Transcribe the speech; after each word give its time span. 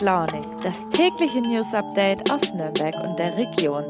Launig, 0.00 0.46
das 0.62 0.88
tägliche 0.88 1.42
News 1.42 1.74
Update 1.74 2.30
aus 2.30 2.54
Nürnberg 2.54 2.94
und 3.04 3.18
der 3.18 3.36
Region. 3.36 3.84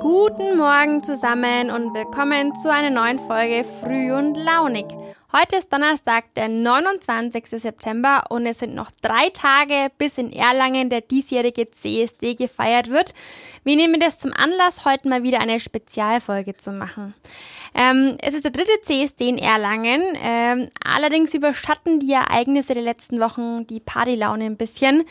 Guten 0.00 0.56
Morgen 0.58 1.04
zusammen 1.04 1.70
und 1.70 1.94
willkommen 1.94 2.52
zu 2.56 2.72
einer 2.72 2.90
neuen 2.90 3.20
Folge 3.20 3.64
Früh 3.80 4.12
und 4.12 4.36
Launig. 4.36 4.86
Heute 5.32 5.56
ist 5.56 5.72
Donnerstag, 5.72 6.34
der 6.34 6.48
29. 6.48 7.46
September 7.46 8.24
und 8.28 8.44
es 8.44 8.58
sind 8.58 8.74
noch 8.74 8.90
drei 9.02 9.30
Tage, 9.30 9.92
bis 9.98 10.18
in 10.18 10.32
Erlangen 10.32 10.90
der 10.90 11.00
diesjährige 11.00 11.70
CSD 11.70 12.34
gefeiert 12.34 12.90
wird. 12.90 13.14
Wir 13.62 13.76
nehmen 13.76 14.00
das 14.00 14.18
zum 14.18 14.32
Anlass, 14.32 14.84
heute 14.84 15.08
mal 15.08 15.22
wieder 15.22 15.40
eine 15.40 15.60
Spezialfolge 15.60 16.56
zu 16.56 16.72
machen. 16.72 17.14
Ähm, 17.74 18.16
es 18.20 18.34
ist 18.34 18.44
der 18.44 18.50
dritte 18.50 18.80
CSD 18.82 19.28
in 19.28 19.38
Erlangen. 19.38 20.02
Ähm, 20.22 20.68
allerdings 20.84 21.34
überschatten 21.34 22.00
die 22.00 22.12
Ereignisse 22.12 22.74
der 22.74 22.82
letzten 22.82 23.20
Wochen 23.20 23.66
die 23.66 23.80
Partylaune 23.80 24.44
ein 24.44 24.56
bisschen. 24.56 25.04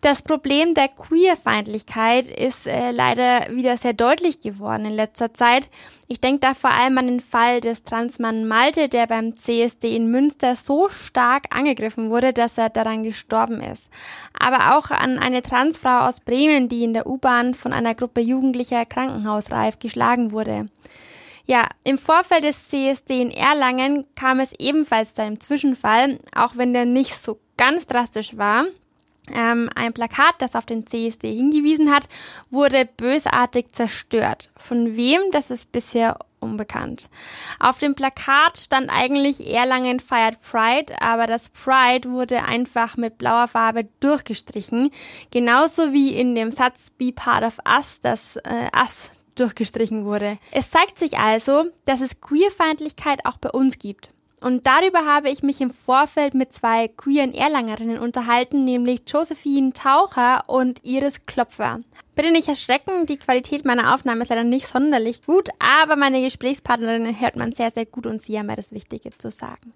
Das 0.00 0.22
Problem 0.22 0.74
der 0.74 0.88
Queerfeindlichkeit 0.88 2.28
ist 2.28 2.68
äh, 2.68 2.92
leider 2.92 3.48
wieder 3.50 3.76
sehr 3.76 3.94
deutlich 3.94 4.40
geworden 4.40 4.84
in 4.84 4.94
letzter 4.94 5.34
Zeit. 5.34 5.68
Ich 6.06 6.20
denke 6.20 6.40
da 6.40 6.54
vor 6.54 6.70
allem 6.70 6.96
an 6.98 7.08
den 7.08 7.20
Fall 7.20 7.60
des 7.60 7.82
Transmann 7.82 8.46
Malte, 8.46 8.88
der 8.88 9.08
beim 9.08 9.36
CSD 9.36 9.96
in 9.96 10.10
Münster 10.10 10.54
so 10.54 10.88
stark 10.88 11.46
angegriffen 11.50 12.10
wurde, 12.10 12.32
dass 12.32 12.58
er 12.58 12.70
daran 12.70 13.02
gestorben 13.02 13.60
ist. 13.60 13.90
Aber 14.38 14.78
auch 14.78 14.92
an 14.92 15.18
eine 15.18 15.42
Transfrau 15.42 16.06
aus 16.06 16.20
Bremen, 16.20 16.68
die 16.68 16.84
in 16.84 16.94
der 16.94 17.08
U-Bahn 17.08 17.54
von 17.54 17.72
einer 17.72 17.96
Gruppe 17.96 18.20
Jugendlicher 18.20 18.86
krankenhausreif 18.86 19.80
geschlagen 19.80 20.30
wurde. 20.30 20.68
Ja, 21.50 21.66
im 21.82 21.96
Vorfeld 21.96 22.44
des 22.44 22.68
CSD 22.68 23.22
in 23.22 23.30
Erlangen 23.30 24.04
kam 24.14 24.38
es 24.38 24.52
ebenfalls 24.58 25.14
zu 25.14 25.22
einem 25.22 25.40
Zwischenfall, 25.40 26.18
auch 26.34 26.56
wenn 26.56 26.74
der 26.74 26.84
nicht 26.84 27.16
so 27.16 27.40
ganz 27.56 27.86
drastisch 27.86 28.36
war. 28.36 28.66
Ähm, 29.32 29.70
ein 29.74 29.94
Plakat, 29.94 30.34
das 30.40 30.54
auf 30.54 30.66
den 30.66 30.86
CSD 30.86 31.34
hingewiesen 31.34 31.90
hat, 31.90 32.06
wurde 32.50 32.84
bösartig 32.84 33.72
zerstört. 33.72 34.50
Von 34.58 34.94
wem, 34.94 35.22
das 35.32 35.50
ist 35.50 35.72
bisher 35.72 36.18
unbekannt. 36.38 37.08
Auf 37.58 37.78
dem 37.78 37.94
Plakat 37.94 38.58
stand 38.58 38.90
eigentlich 38.90 39.50
Erlangen 39.50 40.00
feiert 40.00 40.42
Pride, 40.42 41.00
aber 41.00 41.26
das 41.26 41.48
Pride 41.48 42.10
wurde 42.10 42.44
einfach 42.44 42.98
mit 42.98 43.16
blauer 43.16 43.48
Farbe 43.48 43.88
durchgestrichen. 44.00 44.90
Genauso 45.30 45.94
wie 45.94 46.10
in 46.10 46.34
dem 46.34 46.52
Satz 46.52 46.90
Be 46.90 47.10
Part 47.10 47.42
of 47.42 47.58
Us, 47.66 48.00
das 48.00 48.36
äh, 48.36 48.68
Us 48.78 49.10
durchgestrichen 49.38 50.04
wurde. 50.04 50.38
Es 50.52 50.70
zeigt 50.70 50.98
sich 50.98 51.18
also, 51.18 51.66
dass 51.86 52.00
es 52.00 52.20
Queerfeindlichkeit 52.20 53.24
auch 53.24 53.38
bei 53.38 53.50
uns 53.50 53.78
gibt. 53.78 54.10
Und 54.40 54.66
darüber 54.66 55.04
habe 55.04 55.30
ich 55.30 55.42
mich 55.42 55.60
im 55.60 55.70
Vorfeld 55.70 56.34
mit 56.34 56.52
zwei 56.52 56.88
queeren 56.88 57.34
Erlangerinnen 57.34 57.98
unterhalten, 57.98 58.64
nämlich 58.64 59.00
Josephine 59.06 59.72
Taucher 59.72 60.44
und 60.46 60.84
Iris 60.84 61.26
Klopfer. 61.26 61.80
Bitte 62.14 62.30
nicht 62.30 62.48
erschrecken, 62.48 63.06
die 63.06 63.16
Qualität 63.16 63.64
meiner 63.64 63.94
Aufnahme 63.94 64.22
ist 64.22 64.28
leider 64.28 64.44
nicht 64.44 64.66
sonderlich 64.66 65.24
gut, 65.24 65.48
aber 65.58 65.96
meine 65.96 66.20
Gesprächspartnerin 66.22 67.20
hört 67.20 67.36
man 67.36 67.52
sehr, 67.52 67.70
sehr 67.70 67.86
gut 67.86 68.06
und 68.06 68.22
sie 68.22 68.38
haben 68.38 68.46
mir 68.46 68.56
das 68.56 68.72
Wichtige 68.72 69.16
zu 69.18 69.30
sagen. 69.30 69.72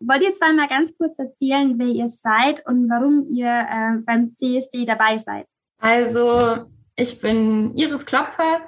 Wollt 0.00 0.22
ihr 0.22 0.34
zwei 0.34 0.52
mal 0.52 0.68
ganz 0.68 0.96
kurz 0.98 1.18
erzählen, 1.18 1.78
wer 1.78 1.86
ihr 1.86 2.08
seid 2.08 2.66
und 2.66 2.88
warum 2.90 3.26
ihr 3.28 3.46
äh, 3.46 4.02
beim 4.04 4.34
CSD 4.36 4.84
dabei 4.84 5.18
seid? 5.18 5.46
Also, 5.78 6.66
ich 6.96 7.20
bin 7.20 7.76
Iris 7.76 8.04
Klopfer 8.04 8.60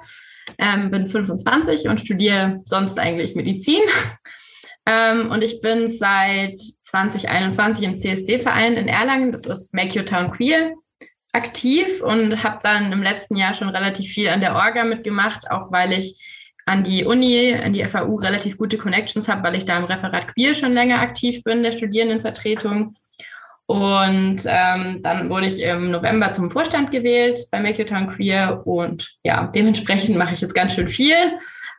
ähm, 0.57 0.91
bin 0.91 1.07
25 1.07 1.87
und 1.87 2.01
studiere 2.01 2.61
sonst 2.65 2.99
eigentlich 2.99 3.35
Medizin. 3.35 3.81
ähm, 4.85 5.31
und 5.31 5.43
ich 5.43 5.61
bin 5.61 5.91
seit 5.91 6.59
2021 6.81 7.83
im 7.83 7.97
CSD-Verein 7.97 8.73
in 8.73 8.87
Erlangen, 8.87 9.31
das 9.31 9.45
ist 9.45 9.73
Make 9.73 9.99
Your 9.99 10.05
Town 10.05 10.31
Queer, 10.31 10.73
aktiv 11.33 12.01
und 12.01 12.43
habe 12.43 12.59
dann 12.63 12.91
im 12.91 13.03
letzten 13.03 13.35
Jahr 13.35 13.53
schon 13.53 13.69
relativ 13.69 14.11
viel 14.11 14.29
an 14.29 14.41
der 14.41 14.55
Orga 14.55 14.83
mitgemacht, 14.83 15.49
auch 15.51 15.71
weil 15.71 15.93
ich 15.93 16.19
an 16.65 16.83
die 16.83 17.05
Uni, 17.05 17.55
an 17.55 17.71
die 17.73 17.85
FAU 17.85 18.15
relativ 18.15 18.57
gute 18.57 18.77
Connections 18.77 19.29
habe, 19.29 19.43
weil 19.43 19.55
ich 19.55 19.65
da 19.65 19.77
im 19.77 19.85
Referat 19.85 20.33
Queer 20.33 20.53
schon 20.53 20.73
länger 20.73 20.99
aktiv 20.99 21.43
bin, 21.43 21.63
der 21.63 21.71
Studierendenvertretung. 21.71 22.95
Und 23.67 24.43
ähm, 24.45 25.01
dann 25.03 25.29
wurde 25.29 25.47
ich 25.47 25.61
im 25.61 25.91
November 25.91 26.31
zum 26.31 26.49
Vorstand 26.49 26.89
gewählt 26.89 27.47
bei 27.51 27.59
Make 27.59 27.81
Your 27.81 27.87
Town 27.87 28.15
Queer 28.15 28.65
und 28.65 29.13
ja, 29.23 29.47
dementsprechend 29.53 30.17
mache 30.17 30.33
ich 30.33 30.41
jetzt 30.41 30.55
ganz 30.55 30.73
schön 30.73 30.87
viel, 30.87 31.15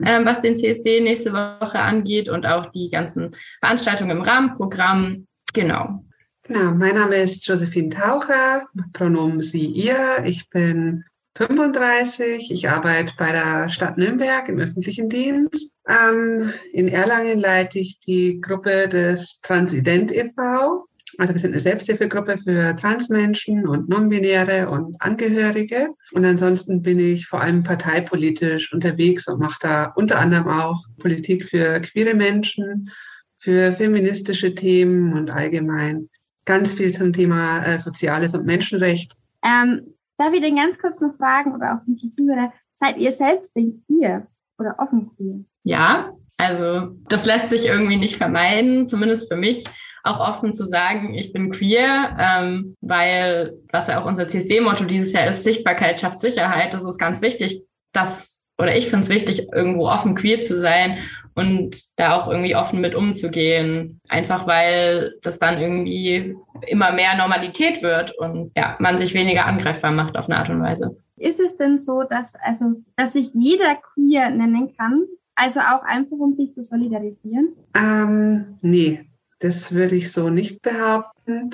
ähm, 0.05 0.27
was 0.27 0.41
den 0.41 0.57
CSD 0.57 1.01
nächste 1.01 1.33
Woche 1.33 1.79
angeht 1.79 2.29
und 2.29 2.45
auch 2.45 2.71
die 2.73 2.91
ganzen 2.91 3.31
Veranstaltungen 3.61 4.19
im 4.19 4.23
Rahmenprogramm. 4.23 5.27
Genau. 5.55 6.05
Genau, 6.43 6.73
mein 6.73 6.95
Name 6.95 7.17
ist 7.17 7.47
Josephine 7.47 7.89
Taucher, 7.89 8.67
Pronomen 8.93 9.41
sie, 9.41 9.67
ihr. 9.67 9.97
Ich 10.27 10.49
bin 10.51 11.05
35. 11.37 12.51
Ich 12.51 12.69
arbeite 12.69 13.15
bei 13.17 13.33
der 13.33 13.71
Stadt 13.71 13.97
Nürnberg 13.97 14.49
im 14.49 14.59
öffentlichen 14.59 15.09
Dienst. 15.09 15.73
Ähm, 15.89 16.53
in 16.73 16.89
Erlangen 16.89 17.39
leite 17.39 17.79
ich 17.79 17.99
die 18.01 18.41
Gruppe 18.43 18.89
des 18.89 19.41
Transident 19.41 20.13
e.V. 20.13 20.88
Also 21.19 21.35
wir 21.35 21.41
sind 21.41 21.51
eine 21.51 21.61
Selbsthilfegruppe 21.61 22.39
für 22.39 22.77
Transmenschen 22.77 23.67
und 23.67 23.89
Nonbinäre 23.89 24.71
und 24.71 25.03
Angehörige. 25.03 25.89
Und 26.13 26.25
ansonsten 26.25 26.81
bin 26.81 27.01
ich 27.01 27.27
vor 27.27 27.41
allem 27.41 27.65
parteipolitisch 27.65 28.73
unterwegs 28.73 29.27
und 29.27 29.41
mache 29.41 29.59
da 29.61 29.93
unter 29.97 30.21
anderem 30.21 30.47
auch 30.47 30.81
Politik 31.01 31.45
für 31.45 31.81
queere 31.81 32.15
Menschen, 32.15 32.91
für 33.39 33.73
feministische 33.73 34.55
Themen 34.55 35.13
und 35.13 35.31
allgemein 35.31 36.09
ganz 36.45 36.73
viel 36.73 36.95
zum 36.95 37.13
Thema 37.13 37.65
äh, 37.65 37.79
Soziales 37.79 38.33
und 38.35 38.47
Menschenrecht. 38.47 39.17
Ähm, 39.45 39.95
darf 40.19 40.33
ich 40.33 40.41
denn 40.41 40.55
ganz 40.57 40.79
kurz 40.79 41.01
noch 41.01 41.17
fragen 41.17 41.53
oder 41.53 41.75
auch 41.75 41.87
unsere 41.89 42.11
Zuhörer, 42.11 42.53
seid 42.77 42.97
ihr 42.97 43.11
selbst 43.11 43.57
denn 43.57 43.83
queer 43.87 44.29
oder 44.57 44.77
offen 44.79 45.11
queer? 45.17 45.41
Ja, 45.65 46.13
also 46.37 46.95
das 47.09 47.27
lässt 47.27 47.51
sich 47.51 47.67
irgendwie 47.67 47.97
nicht 47.97 48.17
vermeiden, 48.17 48.87
zumindest 48.87 49.29
für 49.29 49.37
mich 49.37 49.65
auch 50.09 50.21
offen 50.21 50.55
zu 50.55 50.67
sagen, 50.67 51.15
ich 51.15 51.33
bin 51.33 51.51
queer, 51.51 52.17
ähm, 52.19 52.75
weil 52.81 53.55
was 53.71 53.89
ja 53.89 54.01
auch 54.01 54.07
unser 54.07 54.29
CSD-Motto 54.29 54.85
dieses 54.85 55.13
Jahr 55.13 55.27
ist, 55.27 55.45
Sichtbarkeit 55.45 56.01
schafft 56.01 56.21
Sicherheit. 56.21 56.75
Das 56.75 56.85
ist 56.85 56.99
ganz 56.99 57.23
wichtig, 57.23 57.63
dass, 57.93 58.43
oder 58.59 58.77
ich 58.77 58.89
finde 58.89 59.05
es 59.05 59.11
wichtig, 59.11 59.49
irgendwo 59.53 59.89
offen 59.89 60.15
queer 60.15 60.41
zu 60.41 60.59
sein 60.59 60.99
und 61.35 61.77
da 61.97 62.17
auch 62.17 62.29
irgendwie 62.29 62.57
offen 62.57 62.81
mit 62.81 62.95
umzugehen. 62.95 64.01
Einfach 64.09 64.47
weil 64.47 65.15
das 65.23 65.39
dann 65.39 65.61
irgendwie 65.61 66.37
immer 66.67 66.93
mehr 66.93 67.17
Normalität 67.17 67.83
wird 67.83 68.17
und 68.19 68.51
ja, 68.57 68.77
man 68.81 68.99
sich 68.99 69.15
weniger 69.15 69.47
angreifbar 69.47 69.93
macht 69.93 70.17
auf 70.17 70.25
eine 70.27 70.39
Art 70.39 70.51
und 70.51 70.63
Weise. 70.63 70.97
Ist 71.17 71.41
es 71.41 71.57
denn 71.57 71.79
so, 71.79 72.03
dass, 72.03 72.35
also, 72.43 72.83
dass 72.97 73.13
sich 73.13 73.31
jeder 73.35 73.77
queer 73.77 74.31
nennen 74.31 74.75
kann? 74.77 75.05
Also 75.35 75.61
auch 75.61 75.85
einfach, 75.85 76.17
um 76.19 76.35
sich 76.35 76.53
zu 76.53 76.65
solidarisieren? 76.65 77.55
Ähm, 77.77 78.59
nee, 78.61 79.09
das 79.39 79.73
würde 79.73 79.95
ich 79.95 80.13
so 80.13 80.31
nicht 80.31 80.63
behaupten. 80.63 81.51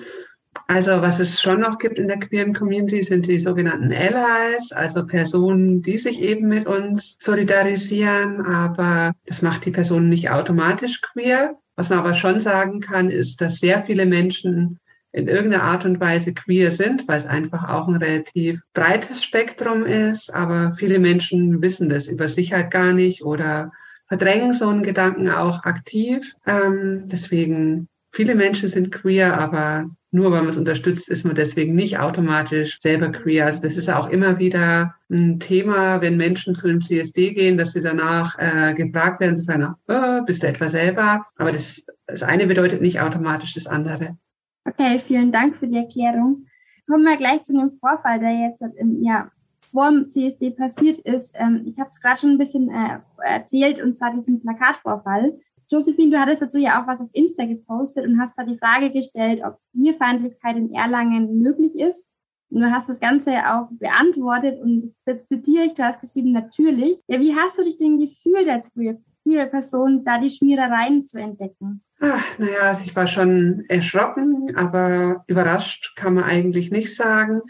Also 0.67 1.03
was 1.03 1.19
es 1.19 1.41
schon 1.41 1.61
noch 1.61 1.79
gibt 1.79 1.99
in 1.99 2.09
der 2.09 2.19
queeren 2.19 2.55
Community 2.55 3.03
sind 3.03 3.27
die 3.27 3.39
sogenannten 3.39 3.93
Allies, 3.93 4.73
also 4.73 5.05
Personen, 5.07 5.83
die 5.83 5.99
sich 5.99 6.23
eben 6.23 6.49
mit 6.49 6.67
uns 6.67 7.17
solidarisieren, 7.21 8.41
aber 8.47 9.13
das 9.27 9.43
macht 9.43 9.65
die 9.65 9.73
Person 9.73 10.09
nicht 10.09 10.31
automatisch 10.31 11.01
queer. 11.01 11.59
Was 11.77 11.91
man 11.91 11.99
aber 11.99 12.15
schon 12.15 12.41
sagen 12.41 12.81
kann, 12.81 13.11
ist, 13.11 13.41
dass 13.41 13.59
sehr 13.59 13.83
viele 13.83 14.07
Menschen 14.07 14.79
in 15.13 15.29
irgendeiner 15.29 15.65
Art 15.65 15.85
und 15.85 16.01
Weise 16.01 16.35
queer 16.35 16.71
sind, 16.71 17.07
weil 17.07 17.21
es 17.21 17.27
einfach 17.27 17.69
auch 17.69 17.87
ein 17.87 17.97
relativ 17.97 18.61
breites 18.75 19.23
Spektrum 19.23 19.85
ist, 19.85 20.33
aber 20.33 20.73
viele 20.77 20.99
Menschen 20.99 21.63
wissen 21.63 21.89
das 21.89 22.07
über 22.07 22.29
sich 22.29 22.53
halt 22.53 22.71
gar 22.71 22.93
nicht 22.93 23.23
oder 23.25 23.71
verdrängen 24.15 24.55
so 24.55 24.69
einen 24.69 24.85
Gedanken 24.85 25.29
auch 25.29 25.65
aktiv. 25.65 26.37
Ähm, 26.47 27.03
deswegen, 27.07 27.89
viele 28.13 28.37
Menschen 28.37 28.69
sind 28.69 28.93
queer, 28.93 29.41
aber 29.41 29.91
nur 30.13 30.31
weil 30.31 30.43
man 30.43 30.51
es 30.51 30.57
unterstützt, 30.57 31.09
ist 31.09 31.25
man 31.25 31.35
deswegen 31.35 31.75
nicht 31.75 31.99
automatisch 31.99 32.79
selber 32.79 33.11
queer. 33.11 33.47
Also 33.47 33.61
das 33.63 33.77
ist 33.77 33.91
auch 33.91 34.09
immer 34.09 34.39
wieder 34.39 34.95
ein 35.11 35.41
Thema, 35.41 36.01
wenn 36.01 36.17
Menschen 36.17 36.55
zu 36.55 36.69
einem 36.69 36.81
CSD 36.81 37.35
gehen, 37.35 37.59
dass 37.59 37.73
sie 37.73 37.81
danach 37.81 38.39
äh, 38.39 38.73
gefragt 38.75 39.21
werden, 39.21 39.35
sie 39.35 39.45
fragen, 39.45 39.75
oh, 39.89 40.25
bist 40.25 40.45
du 40.45 40.47
etwa 40.47 40.69
selber? 40.69 41.27
Aber 41.37 41.51
das, 41.51 41.85
das 42.07 42.23
eine 42.23 42.47
bedeutet 42.47 42.81
nicht 42.81 43.01
automatisch 43.01 43.55
das 43.55 43.67
andere. 43.67 44.17
Okay, 44.65 45.01
vielen 45.05 45.33
Dank 45.33 45.57
für 45.57 45.67
die 45.67 45.79
Erklärung. 45.79 46.47
Kommen 46.89 47.03
wir 47.03 47.17
gleich 47.17 47.43
zu 47.43 47.53
dem 47.53 47.73
Vorfall, 47.81 48.21
der 48.21 48.49
jetzt 48.49 48.63
im, 48.79 49.03
ja, 49.03 49.29
vor 49.65 49.91
dem 49.91 50.11
CSD 50.11 50.51
passiert 50.51 50.99
ist. 50.99 51.31
Ähm, 51.35 51.65
ich 51.67 51.79
habe 51.79 51.91
es 51.91 52.01
gerade 52.01 52.21
schon 52.21 52.31
ein 52.31 52.39
bisschen 52.39 52.71
äh, 52.71 52.99
erzählt, 53.23 53.83
und 53.83 53.97
zwar 53.97 54.15
diesen 54.15 54.41
Plakatvorfall. 54.41 55.39
Josephine, 55.71 56.11
du 56.11 56.21
hattest 56.21 56.43
dazu 56.43 56.59
ja 56.59 56.83
auch 56.83 56.87
was 56.87 57.01
auf 57.01 57.09
Insta 57.13 57.47
gepostet 57.47 58.07
und 58.07 58.21
hast 58.21 58.35
da 58.37 58.45
die 58.45 58.59
Frage 58.59 58.91
gestellt, 58.91 59.43
ob 59.45 59.59
Queerfeindlichkeit 59.73 60.57
in 60.57 60.75
Erlangen 60.75 61.41
möglich 61.41 61.75
ist. 61.75 62.11
Und 62.51 62.61
du 62.61 62.71
hast 62.71 62.89
das 62.89 63.01
Ganze 63.01 63.33
auch 63.51 63.69
beantwortet 63.71 64.61
und 64.61 64.95
jetzt 65.07 65.29
zitiere 65.29 65.65
ich, 65.65 65.75
du 65.75 65.83
hast 65.83 66.01
geschrieben, 66.01 66.33
natürlich. 66.33 67.03
Ja, 67.09 67.19
wie 67.19 67.35
hast 67.35 67.59
du 67.59 67.65
dich 67.65 67.79
denn 67.79 67.99
gefühlt 67.99 68.49
als 68.49 68.73
queer, 68.73 68.99
queere 69.23 69.47
Person, 69.47 70.05
da 70.05 70.21
die 70.21 70.31
Schmierereien 70.31 71.07
zu 71.07 71.19
entdecken? 71.19 71.83
Ach, 72.01 72.39
naja, 72.39 72.79
ich 72.85 72.95
war 72.95 73.07
schon 73.07 73.65
erschrocken, 73.69 74.55
aber 74.57 75.25
überrascht 75.27 75.95
kann 75.97 76.15
man 76.15 76.25
eigentlich 76.25 76.71
nicht 76.71 76.95
sagen. 76.95 77.41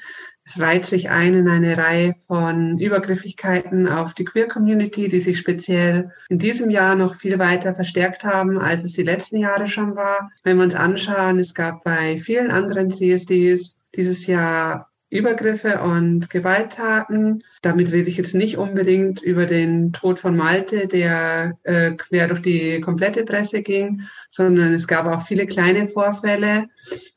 Es 0.47 0.61
reiht 0.61 0.85
sich 0.85 1.09
ein 1.09 1.35
in 1.35 1.49
eine 1.49 1.79
Reihe 1.79 2.15
von 2.27 2.79
Übergriffigkeiten 2.79 3.89
auf 3.89 4.13
die 4.15 4.27
Queer 4.27 4.47
Community, 4.47 5.09
die 5.09 5.21
sich 5.21 5.39
speziell 5.39 6.13
in 6.29 6.39
diesem 6.39 6.69
Jahr 6.69 6.95
noch 6.97 7.17
viel 7.17 7.39
weiter 7.39 7.73
verstärkt 7.73 8.25
haben, 8.25 8.59
als 8.59 8.85
es 8.85 8.93
die 8.93 9.03
letzten 9.03 9.39
Jahre 9.39 9.67
schon 9.67 9.97
war. 9.97 10.31
Wenn 10.43 10.59
wir 10.59 10.65
uns 10.65 10.75
anschauen, 10.75 11.39
es 11.39 11.55
gab 11.55 11.83
bei 11.85 12.19
vielen 12.19 12.51
anderen 12.51 12.91
CSDs 12.91 13.79
dieses 13.95 14.27
Jahr 14.27 14.91
Übergriffe 15.15 15.81
und 15.81 16.29
Gewalttaten. 16.29 17.45
Damit 17.63 17.93
rede 17.93 18.11
ich 18.11 18.17
jetzt 18.17 18.35
nicht 18.35 18.59
unbedingt 18.59 19.23
über 19.23 19.47
den 19.47 19.93
Tod 19.93 20.19
von 20.19 20.37
Malte, 20.37 20.89
der 20.89 21.57
äh, 21.63 21.93
quer 21.93 22.27
durch 22.27 22.43
die 22.43 22.81
komplette 22.81 23.25
Presse 23.25 23.63
ging, 23.63 24.03
sondern 24.33 24.75
es 24.75 24.89
gab 24.89 25.07
auch 25.07 25.25
viele 25.25 25.47
kleine 25.47 25.87
Vorfälle. 25.87 26.67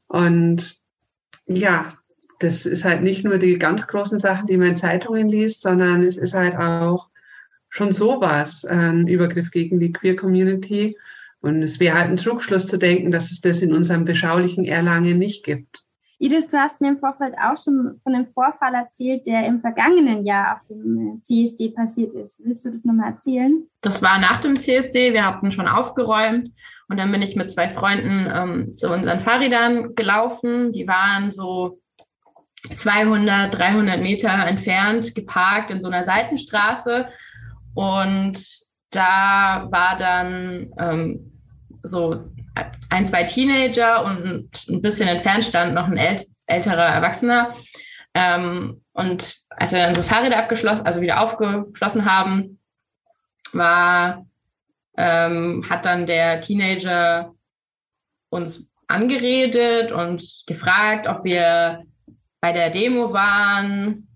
Und 0.08 0.80
ja, 1.48 1.98
das 2.40 2.66
ist 2.66 2.86
halt 2.86 3.02
nicht 3.02 3.24
nur 3.24 3.38
die 3.38 3.58
ganz 3.58 3.88
großen 3.88 4.20
Sachen, 4.20 4.48
die 4.48 4.58
man 4.58 4.70
in 4.70 4.76
Zeitungen 4.76 5.30
liest, 5.30 5.62
sondern 5.62 6.04
es 6.04 6.18
ist 6.18 6.34
halt 6.34 6.56
auch 6.56 7.10
schon 7.70 7.92
sowas, 7.92 8.66
ein 8.66 9.08
Übergriff 9.08 9.52
gegen 9.52 9.80
die 9.80 9.92
Queer 9.92 10.16
Community. 10.16 10.98
Und 11.42 11.62
es 11.62 11.80
wäre 11.80 11.98
halt 11.98 12.10
ein 12.10 12.18
Trugschluss 12.18 12.68
zu 12.68 12.78
denken, 12.78 13.12
dass 13.12 13.32
es 13.32 13.42
das 13.42 13.62
in 13.62 13.74
unserem 13.74 14.06
beschaulichen 14.06 14.66
Erlangen 14.66 15.18
nicht 15.18 15.44
gibt. 15.44 15.84
Iris, 16.20 16.48
du 16.48 16.58
hast 16.58 16.82
mir 16.82 16.90
im 16.90 16.98
Vorfeld 16.98 17.36
auch 17.36 17.58
schon 17.64 18.00
von 18.02 18.14
dem 18.14 18.26
Vorfall 18.34 18.74
erzählt, 18.74 19.28
der 19.28 19.46
im 19.46 19.62
vergangenen 19.62 20.26
Jahr 20.26 20.56
auf 20.56 20.68
dem 20.68 21.22
CSD 21.24 21.70
passiert 21.70 22.14
ist. 22.14 22.44
Willst 22.44 22.66
du 22.66 22.72
das 22.72 22.86
nochmal 22.86 23.12
erzählen? 23.12 23.68
Das 23.82 24.02
war 24.02 24.18
nach 24.18 24.42
dem 24.42 24.60
CSD. 24.60 25.14
Wir 25.14 25.26
hatten 25.26 25.52
schon 25.52 25.68
aufgeräumt 25.68 26.52
und 26.90 26.98
dann 26.98 27.12
bin 27.12 27.22
ich 27.22 27.36
mit 27.36 27.52
zwei 27.52 27.70
Freunden 27.70 28.28
ähm, 28.34 28.74
zu 28.74 28.92
unseren 28.92 29.20
Fahrrädern 29.20 29.94
gelaufen. 29.94 30.72
Die 30.72 30.88
waren 30.88 31.32
so 31.32 31.80
200, 32.76 33.54
300 33.54 34.02
Meter 34.02 34.30
entfernt 34.30 35.16
geparkt 35.16 35.72
in 35.72 35.82
so 35.82 35.88
einer 35.88 36.04
Seitenstraße. 36.04 37.08
Und 37.74 38.40
da 38.92 39.68
war 39.70 39.98
dann 39.98 40.72
ähm, 40.80 41.32
so 41.84 42.32
ein, 42.90 43.06
zwei 43.06 43.24
Teenager 43.24 44.04
und 44.04 44.50
ein 44.68 44.82
bisschen 44.82 45.08
entfernt 45.08 45.46
stand 45.46 45.74
noch 45.74 45.88
ein 45.88 45.98
ält 45.98 46.26
älterer 46.48 46.86
Erwachsener. 46.86 47.54
Ähm, 48.14 48.82
und 48.94 49.36
als 49.50 49.74
wir 49.74 49.80
dann 49.80 49.94
so 49.94 50.02
Fahrräder 50.02 50.40
abgeschlossen, 50.40 50.86
also 50.86 51.02
wieder 51.02 51.22
aufgeschlossen 51.22 52.06
haben, 52.06 52.60
war, 53.54 54.26
ähm, 54.98 55.66
hat 55.70 55.86
dann 55.86 56.06
der 56.06 56.42
Teenager 56.42 57.34
uns 58.30 58.72
angeredet 58.88 59.92
und 59.92 60.24
gefragt, 60.48 61.08
ob 61.08 61.26
wir 61.26 61.84
bei 62.48 62.54
der 62.54 62.70
Demo 62.70 63.12
waren. 63.12 64.08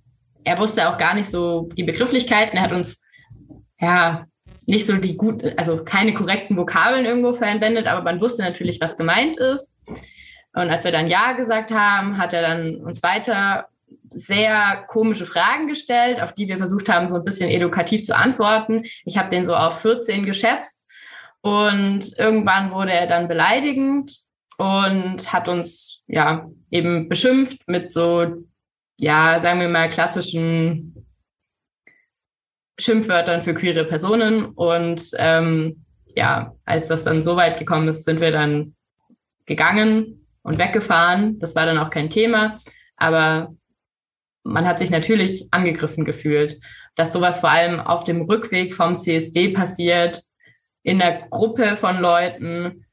Er 0.46 0.58
wusste 0.58 0.88
auch 0.88 0.98
gar 0.98 1.16
nicht 1.16 1.30
so 1.30 1.70
die 1.76 1.84
Begrifflichkeiten. 1.84 2.58
Er 2.58 2.64
hat 2.64 2.72
uns 2.72 3.02
ja 3.78 4.26
nicht 4.66 4.86
so 4.86 4.96
die 4.96 5.18
gut, 5.18 5.44
also 5.58 5.84
keine 5.84 6.14
korrekten 6.14 6.56
Vokabeln 6.56 7.04
irgendwo 7.04 7.34
verwendet, 7.34 7.88
aber 7.88 8.04
man 8.04 8.22
wusste 8.22 8.42
natürlich, 8.42 8.80
was 8.80 8.96
gemeint 8.96 9.38
ist. 9.38 9.76
Und 10.54 10.70
als 10.70 10.86
wir 10.86 10.94
dann 10.94 11.08
Ja 11.08 11.34
gesagt 11.34 11.72
haben, 11.72 12.18
hat 12.18 12.32
er 12.32 12.42
dann 12.42 12.78
uns 12.78 13.04
weiter 13.04 13.68
sehr 14.12 14.86
komische 14.88 15.26
Fragen 15.26 15.68
gestellt, 15.68 16.22
auf 16.22 16.34
die 16.34 16.48
wir 16.48 16.58
versucht 16.58 16.88
haben, 16.88 17.10
so 17.10 17.16
ein 17.16 17.26
bisschen 17.26 17.50
edukativ 17.50 18.06
zu 18.06 18.16
antworten. 18.16 18.84
Ich 19.04 19.18
habe 19.18 19.28
den 19.28 19.46
so 19.46 19.58
auf 19.58 19.82
14 19.82 20.26
geschätzt 20.26 20.86
und 21.42 22.18
irgendwann 22.18 22.72
wurde 22.72 22.94
er 22.94 23.08
dann 23.08 23.28
beleidigend 23.28 24.20
und 24.58 25.34
hat 25.34 25.50
uns 25.50 25.91
ja 26.12 26.50
eben 26.70 27.10
beschimpft 27.10 27.68
mit 27.68 27.92
so, 27.92 28.46
ja, 29.00 29.40
sagen 29.40 29.60
wir 29.62 29.70
mal, 29.70 29.90
klassischen 29.90 31.08
Schimpfwörtern 32.80 33.44
für 33.44 33.54
queere 33.54 33.86
Personen. 33.86 34.46
Und 34.46 35.12
ähm, 35.18 35.86
ja, 36.16 36.54
als 36.66 36.88
das 36.88 37.04
dann 37.04 37.24
so 37.24 37.36
weit 37.36 37.58
gekommen 37.58 37.88
ist, 37.88 38.06
sind 38.06 38.20
wir 38.20 38.32
dann 38.32 38.76
gegangen 39.46 40.28
und 40.44 40.58
weggefahren. 40.58 41.40
Das 41.40 41.56
war 41.56 41.66
dann 41.66 41.78
auch 41.78 41.90
kein 41.90 42.10
Thema. 42.10 42.60
Aber 42.98 43.56
man 44.44 44.66
hat 44.66 44.80
sich 44.80 44.90
natürlich 44.90 45.48
angegriffen 45.52 46.04
gefühlt, 46.04 46.60
dass 46.96 47.14
sowas 47.14 47.40
vor 47.40 47.52
allem 47.52 47.80
auf 47.80 48.04
dem 48.04 48.24
Rückweg 48.24 48.74
vom 48.74 49.00
CSD 49.00 49.50
passiert, 49.50 50.22
in 50.84 51.00
der 51.00 51.28
Gruppe 51.30 51.76
von 51.76 52.00
Leuten, 52.00 52.86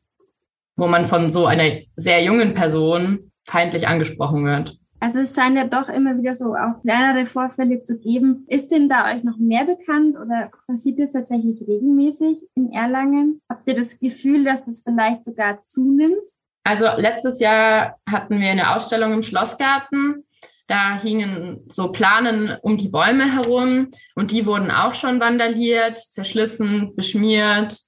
wo 0.78 0.86
man 0.86 1.06
von 1.06 1.28
so 1.28 1.44
einer 1.44 1.80
sehr 1.96 2.22
jungen 2.22 2.54
Person 2.54 3.30
feindlich 3.46 3.86
angesprochen 3.86 4.46
wird. 4.46 4.78
Also 5.00 5.20
es 5.20 5.34
scheint 5.34 5.56
ja 5.56 5.64
doch 5.64 5.88
immer 5.88 6.19
wieder 6.19 6.34
so 6.34 6.54
auch 6.54 6.80
kleinere 6.82 7.26
Vorfälle 7.26 7.82
zu 7.82 8.00
geben. 8.00 8.44
Ist 8.48 8.69
denn 8.69 8.88
da 8.88 9.06
euch 9.06 9.22
noch 9.22 9.38
mehr 9.38 9.64
bekannt 9.64 10.16
oder 10.16 10.50
passiert 10.66 10.98
das 10.98 11.12
tatsächlich 11.12 11.60
regelmäßig 11.60 12.38
in 12.54 12.72
Erlangen? 12.72 13.40
Habt 13.48 13.69
ihr 13.69 13.76
das 13.76 13.98
Gefühl, 13.98 14.44
dass 14.44 14.66
es 14.66 14.82
vielleicht 14.82 15.25
sogar 15.25 15.64
zunimmt? 15.66 16.16
Also 16.64 16.86
letztes 16.96 17.38
Jahr 17.38 17.96
hatten 18.08 18.40
wir 18.40 18.50
eine 18.50 18.75
Ausstellung 18.75 19.12
im 19.12 19.22
Schlossgarten. 19.22 20.25
Da 20.66 21.00
hingen 21.00 21.60
so 21.69 21.92
Planen 21.92 22.56
um 22.60 22.76
die 22.76 22.88
Bäume 22.88 23.32
herum 23.32 23.86
und 24.16 24.32
die 24.32 24.44
wurden 24.46 24.70
auch 24.70 24.94
schon 24.94 25.19
vandaliert, 25.19 25.96
zerschlissen, 25.96 26.94
beschmiert. 26.94 27.78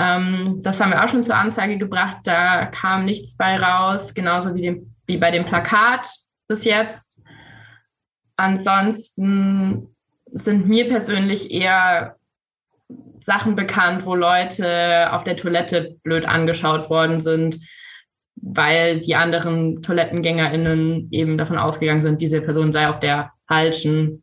Ähm, 0.00 0.60
das 0.62 0.80
haben 0.80 0.90
wir 0.90 1.04
auch 1.04 1.08
schon 1.08 1.22
zur 1.22 1.36
Anzeige 1.36 1.76
gebracht. 1.76 2.18
Da 2.24 2.66
kam 2.66 3.04
nichts 3.04 3.36
bei 3.36 3.56
raus, 3.56 4.14
genauso 4.14 4.54
wie, 4.54 4.62
dem, 4.62 4.94
wie 5.06 5.18
bei 5.18 5.30
dem 5.30 5.44
Plakat 5.44 6.08
bis 6.48 6.64
jetzt. 6.64 7.18
Ansonsten 8.36 9.94
sind 10.32 10.66
mir 10.66 10.88
persönlich 10.88 11.50
eher 11.50 12.16
Sachen 13.20 13.54
bekannt, 13.54 14.06
wo 14.06 14.14
Leute 14.14 15.12
auf 15.12 15.24
der 15.24 15.36
Toilette 15.36 15.96
blöd 16.02 16.24
angeschaut 16.24 16.88
worden 16.88 17.20
sind, 17.20 17.58
weil 18.36 19.00
die 19.00 19.14
anderen 19.14 19.82
ToilettengängerInnen 19.82 21.08
eben 21.10 21.36
davon 21.36 21.58
ausgegangen 21.58 22.00
sind, 22.00 22.22
diese 22.22 22.40
Person 22.40 22.72
sei 22.72 22.88
auf 22.88 23.00
der 23.00 23.32
falschen 23.46 24.22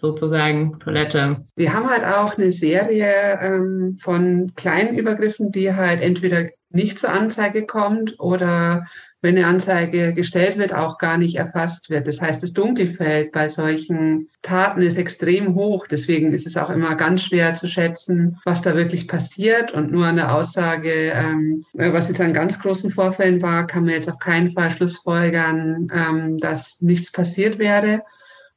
sozusagen 0.00 0.78
Toilette. 0.80 1.42
Wir 1.56 1.72
haben 1.72 1.88
halt 1.88 2.04
auch 2.04 2.36
eine 2.36 2.50
Serie 2.50 3.38
ähm, 3.40 3.98
von 4.00 4.52
kleinen 4.56 4.96
Übergriffen, 4.96 5.52
die 5.52 5.74
halt 5.74 6.00
entweder 6.02 6.48
nicht 6.70 6.98
zur 6.98 7.10
Anzeige 7.10 7.66
kommt 7.66 8.18
oder 8.20 8.86
wenn 9.22 9.36
eine 9.36 9.46
Anzeige 9.46 10.14
gestellt 10.14 10.56
wird, 10.56 10.72
auch 10.72 10.96
gar 10.96 11.18
nicht 11.18 11.36
erfasst 11.36 11.90
wird. 11.90 12.06
Das 12.06 12.22
heißt, 12.22 12.42
das 12.42 12.54
Dunkelfeld 12.54 13.32
bei 13.32 13.48
solchen 13.48 14.30
Taten 14.40 14.80
ist 14.80 14.96
extrem 14.96 15.54
hoch. 15.54 15.86
Deswegen 15.86 16.32
ist 16.32 16.46
es 16.46 16.56
auch 16.56 16.70
immer 16.70 16.94
ganz 16.94 17.24
schwer 17.24 17.54
zu 17.54 17.68
schätzen, 17.68 18.38
was 18.46 18.62
da 18.62 18.74
wirklich 18.74 19.08
passiert. 19.08 19.72
Und 19.72 19.92
nur 19.92 20.06
eine 20.06 20.32
Aussage, 20.32 21.12
ähm, 21.12 21.64
was 21.74 22.08
jetzt 22.08 22.20
an 22.20 22.32
ganz 22.32 22.58
großen 22.60 22.90
Vorfällen 22.90 23.42
war, 23.42 23.66
kann 23.66 23.84
man 23.84 23.92
jetzt 23.92 24.10
auf 24.10 24.18
keinen 24.18 24.52
Fall 24.52 24.70
schlussfolgern, 24.70 25.88
ähm, 25.94 26.38
dass 26.38 26.80
nichts 26.80 27.12
passiert 27.12 27.58
wäre. 27.58 28.02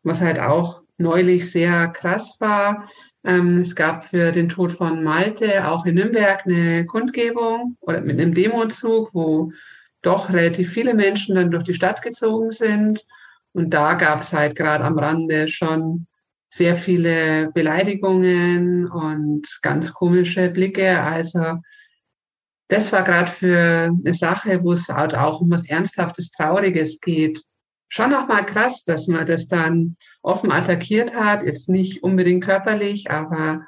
Was 0.03 0.21
halt 0.21 0.39
auch 0.39 0.82
neulich 0.97 1.51
sehr 1.51 1.87
krass 1.87 2.37
war. 2.39 2.89
Ähm, 3.23 3.59
es 3.59 3.75
gab 3.75 4.05
für 4.05 4.31
den 4.31 4.49
Tod 4.49 4.71
von 4.71 5.03
Malte 5.03 5.67
auch 5.67 5.85
in 5.85 5.95
Nürnberg 5.95 6.45
eine 6.45 6.85
Kundgebung 6.85 7.77
oder 7.81 8.01
mit 8.01 8.19
einem 8.19 8.33
Demozug, 8.33 9.09
wo 9.13 9.51
doch 10.01 10.31
relativ 10.31 10.71
viele 10.71 10.93
Menschen 10.93 11.35
dann 11.35 11.51
durch 11.51 11.63
die 11.63 11.73
Stadt 11.73 12.01
gezogen 12.01 12.51
sind. 12.51 13.05
Und 13.53 13.73
da 13.73 13.93
gab 13.93 14.21
es 14.21 14.33
halt 14.33 14.55
gerade 14.55 14.83
am 14.83 14.99
Rande 14.99 15.47
schon 15.47 16.07
sehr 16.49 16.75
viele 16.75 17.51
Beleidigungen 17.53 18.87
und 18.87 19.47
ganz 19.61 19.93
komische 19.93 20.49
Blicke. 20.49 21.01
Also 21.01 21.59
das 22.67 22.91
war 22.91 23.03
gerade 23.03 23.31
für 23.31 23.91
eine 23.91 24.13
Sache, 24.13 24.63
wo 24.63 24.73
es 24.73 24.87
halt 24.87 25.15
auch 25.15 25.41
um 25.41 25.49
was 25.49 25.67
Ernsthaftes, 25.67 26.29
Trauriges 26.31 26.99
geht, 26.99 27.41
schon 27.87 28.11
nochmal 28.11 28.45
krass, 28.45 28.83
dass 28.83 29.07
man 29.07 29.25
das 29.25 29.47
dann 29.47 29.95
offen 30.23 30.51
attackiert 30.51 31.15
hat. 31.15 31.43
Jetzt 31.43 31.69
nicht 31.69 32.01
unbedingt 32.01 32.43
körperlich, 32.43 33.11
aber 33.11 33.65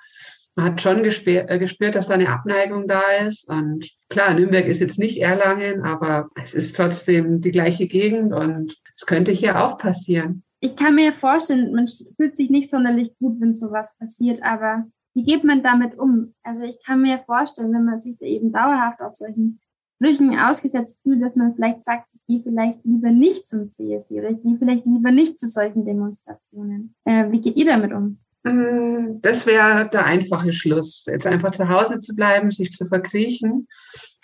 man 0.55 0.65
hat 0.65 0.81
schon 0.81 1.03
gespürt, 1.03 1.50
äh, 1.50 1.59
gespürt, 1.59 1.95
dass 1.95 2.07
da 2.07 2.13
eine 2.13 2.29
Abneigung 2.29 2.88
da 2.88 3.01
ist. 3.27 3.47
Und 3.50 3.89
klar, 4.09 4.33
Nürnberg 4.33 4.65
ist 4.65 4.79
jetzt 4.79 4.97
nicht 4.97 5.21
Erlangen, 5.21 5.83
aber 5.83 6.29
es 6.41 6.53
ist 6.53 6.75
trotzdem 6.75 7.41
die 7.41 7.51
gleiche 7.51 7.88
Gegend 7.88 8.33
und 8.33 8.75
es 8.95 9.05
könnte 9.05 9.31
hier 9.31 9.62
auch 9.62 9.77
passieren. 9.77 10.43
Ich 10.62 10.75
kann 10.75 10.95
mir 10.95 11.12
vorstellen, 11.12 11.74
man 11.74 11.85
fühlt 12.15 12.38
sich 12.38 12.50
nicht 12.50 12.69
sonderlich 12.69 13.12
gut, 13.19 13.39
wenn 13.39 13.53
sowas 13.53 13.95
passiert, 14.00 14.41
aber 14.41 14.85
wie 15.13 15.24
geht 15.24 15.43
man 15.43 15.62
damit 15.62 15.97
um? 15.97 16.33
Also 16.43 16.63
ich 16.63 16.77
kann 16.83 17.01
mir 17.01 17.19
vorstellen, 17.25 17.74
wenn 17.74 17.85
man 17.85 18.01
sich 18.01 18.17
da 18.17 18.25
eben 18.25 18.51
dauerhaft 18.51 19.01
auf 19.01 19.15
solchen 19.15 19.59
Brüchen 20.00 20.38
ausgesetzt 20.38 21.02
fühlt, 21.04 21.22
dass 21.22 21.36
man 21.36 21.56
vielleicht 21.56 21.86
sagt, 21.86 22.14
ich 22.14 22.22
gehe 22.28 22.44
vielleicht 22.44 22.80
lieber 22.84 23.12
nicht 23.12 23.48
zum 23.48 23.72
CSD 23.72 24.20
oder 24.20 24.32
ich 24.32 24.44
gehe 24.44 24.58
vielleicht 24.58 24.86
lieber 24.86 25.12
nicht 25.12 25.40
zu 25.40 25.48
solchen 25.48 25.86
Demonstrationen. 25.86 26.96
Äh, 27.06 27.32
wie 27.32 27.42
geht 27.42 27.56
ihr 27.56 27.66
damit 27.66 27.94
um? 27.94 28.20
Mm, 28.44 29.22
das 29.22 29.48
wäre 29.48 29.90
der 29.90 30.06
einfache 30.06 30.54
Schluss, 30.54 31.06
jetzt 31.08 31.25
einfach 31.25 31.52
zu 31.52 31.70
Hause 31.70 32.00
zu 32.00 32.14
bleiben, 32.14 32.52
sich 32.52 32.72
zu 32.72 32.86
verkriechen. 32.86 33.68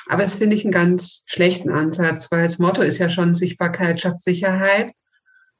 Aber 0.07 0.23
es 0.23 0.35
finde 0.35 0.55
ich 0.55 0.65
einen 0.65 0.73
ganz 0.73 1.23
schlechten 1.25 1.69
Ansatz, 1.69 2.29
weil 2.31 2.43
das 2.43 2.59
Motto 2.59 2.81
ist 2.81 2.97
ja 2.97 3.09
schon 3.09 3.33
Sichtbarkeit 3.35 4.01
schafft 4.01 4.21
Sicherheit. 4.21 4.91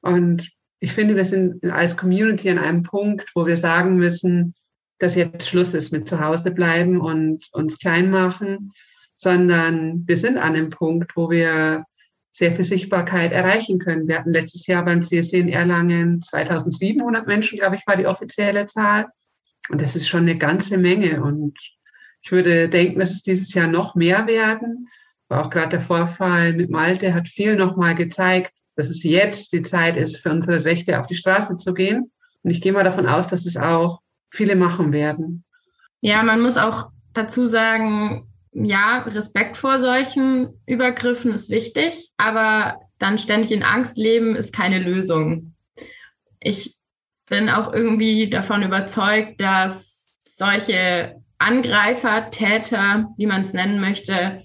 Und 0.02 0.52
ich 0.80 0.94
finde, 0.94 1.16
wir 1.16 1.26
sind 1.26 1.64
als 1.64 1.96
Community 1.96 2.50
an 2.50 2.58
einem 2.58 2.84
Punkt, 2.84 3.32
wo 3.36 3.46
wir 3.46 3.58
sagen 3.58 3.96
müssen, 3.96 4.56
dass 5.00 5.16
jetzt 5.16 5.48
Schluss 5.48 5.74
ist 5.74 5.92
mit 5.92 6.10
zu 6.10 6.20
Hause 6.20 6.52
bleiben 6.52 7.00
und 7.00 7.48
uns 7.54 7.80
klein 7.80 8.12
machen, 8.12 8.72
sondern 9.22 10.04
wir 10.08 10.18
sind 10.18 10.40
an 10.40 10.56
dem 10.56 10.72
Punkt, 10.72 11.16
wo 11.16 11.30
wir 11.30 11.86
sehr 12.32 12.56
viel 12.56 12.66
Sichtbarkeit 12.66 13.34
erreichen 13.34 13.78
können. 13.78 14.08
Wir 14.08 14.18
hatten 14.18 14.32
letztes 14.32 14.66
Jahr 14.66 14.84
beim 14.84 15.04
CSD 15.04 15.40
in 15.40 15.48
Erlangen 15.48 16.24
2700 16.24 17.28
Menschen, 17.28 17.60
glaube 17.60 17.76
ich, 17.76 17.86
war 17.86 17.98
die 17.98 18.08
offizielle 18.08 18.66
Zahl. 18.66 19.06
Und 19.70 19.80
das 19.80 19.96
ist 19.96 20.08
schon 20.08 20.22
eine 20.22 20.40
ganze 20.40 20.80
Menge. 20.80 21.22
Und 21.22 21.56
ich 22.24 22.32
würde 22.32 22.68
denken, 22.68 23.00
dass 23.00 23.12
es 23.12 23.22
dieses 23.22 23.54
Jahr 23.54 23.68
noch 23.68 23.94
mehr 23.94 24.26
werden. 24.26 24.88
Aber 25.30 25.46
auch 25.46 25.50
gerade 25.52 25.70
der 25.70 25.82
Vorfall 25.82 26.54
mit 26.54 26.72
Malte 26.72 27.14
hat 27.14 27.28
viel 27.28 27.56
nochmal 27.56 27.94
gezeigt, 27.94 28.52
dass 28.76 28.90
es 28.90 29.04
jetzt 29.04 29.54
die 29.54 29.62
Zeit 29.62 29.98
ist, 29.98 30.18
für 30.18 30.32
unsere 30.32 30.66
Rechte 30.66 31.00
auf 31.00 31.06
die 31.06 31.16
Straße 31.16 31.58
zu 31.58 31.76
gehen. 31.76 32.12
Und 32.42 32.50
ich 32.50 32.62
gehe 32.62 32.74
mal 32.74 32.84
davon 32.84 33.06
aus, 33.06 33.28
dass 33.28 33.46
es 33.46 33.56
auch 33.56 34.02
viele 34.32 34.56
machen 34.56 34.92
werden. 34.92 35.44
Ja, 36.00 36.24
man 36.24 36.42
muss 36.42 36.58
auch 36.58 36.90
dazu 37.14 37.46
sagen, 37.46 38.31
ja, 38.54 39.00
Respekt 39.00 39.58
vor 39.58 39.80
solchen 39.80 40.62
Übergriffen 40.66 41.34
ist 41.34 41.50
wichtig, 41.50 42.12
aber 42.18 42.80
dann 43.00 43.18
ständig 43.18 43.52
in 43.52 43.64
Angst 43.64 43.98
leben 43.98 44.36
ist 44.36 44.54
keine 44.54 44.80
Lösung. 44.80 45.56
Ich 46.40 46.76
bin 47.28 47.50
auch 47.50 47.72
irgendwie 47.72 48.30
davon 48.30 48.62
überzeugt, 48.62 49.40
dass 49.40 50.18
solche 50.20 51.16
Angreifer, 51.38 52.30
Täter, 52.30 53.08
wie 53.18 53.26
man 53.26 53.42
es 53.42 53.54
nennen 53.54 53.80
möchte, 53.80 54.42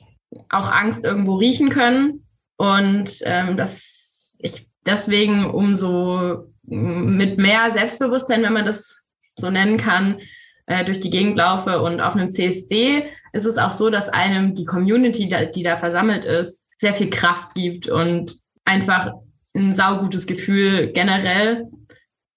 auch 0.48 0.70
Angst 0.70 1.04
irgendwo 1.04 1.34
riechen 1.34 1.68
können 1.68 2.26
und 2.56 3.20
ähm, 3.24 3.56
dass 3.56 4.36
ich 4.38 4.68
deswegen 4.84 5.50
umso 5.50 6.52
mit 6.62 7.38
mehr 7.38 7.70
Selbstbewusstsein, 7.70 8.42
wenn 8.42 8.52
man 8.52 8.64
das 8.64 9.04
so 9.36 9.50
nennen 9.50 9.76
kann, 9.76 10.20
äh, 10.66 10.84
durch 10.84 11.00
die 11.00 11.10
Gegend 11.10 11.36
laufe 11.36 11.80
und 11.80 12.00
auf 12.00 12.14
einem 12.14 12.30
CSD 12.30 13.06
ist 13.32 13.44
es 13.44 13.58
auch 13.58 13.72
so, 13.72 13.90
dass 13.90 14.08
einem 14.08 14.54
die 14.54 14.64
Community, 14.64 15.28
die 15.54 15.62
da 15.62 15.76
versammelt 15.76 16.24
ist, 16.24 16.62
sehr 16.78 16.92
viel 16.92 17.10
Kraft 17.10 17.54
gibt 17.54 17.88
und 17.88 18.36
einfach 18.64 19.12
ein 19.54 19.72
saugutes 19.72 20.26
Gefühl 20.26 20.92
generell. 20.92 21.68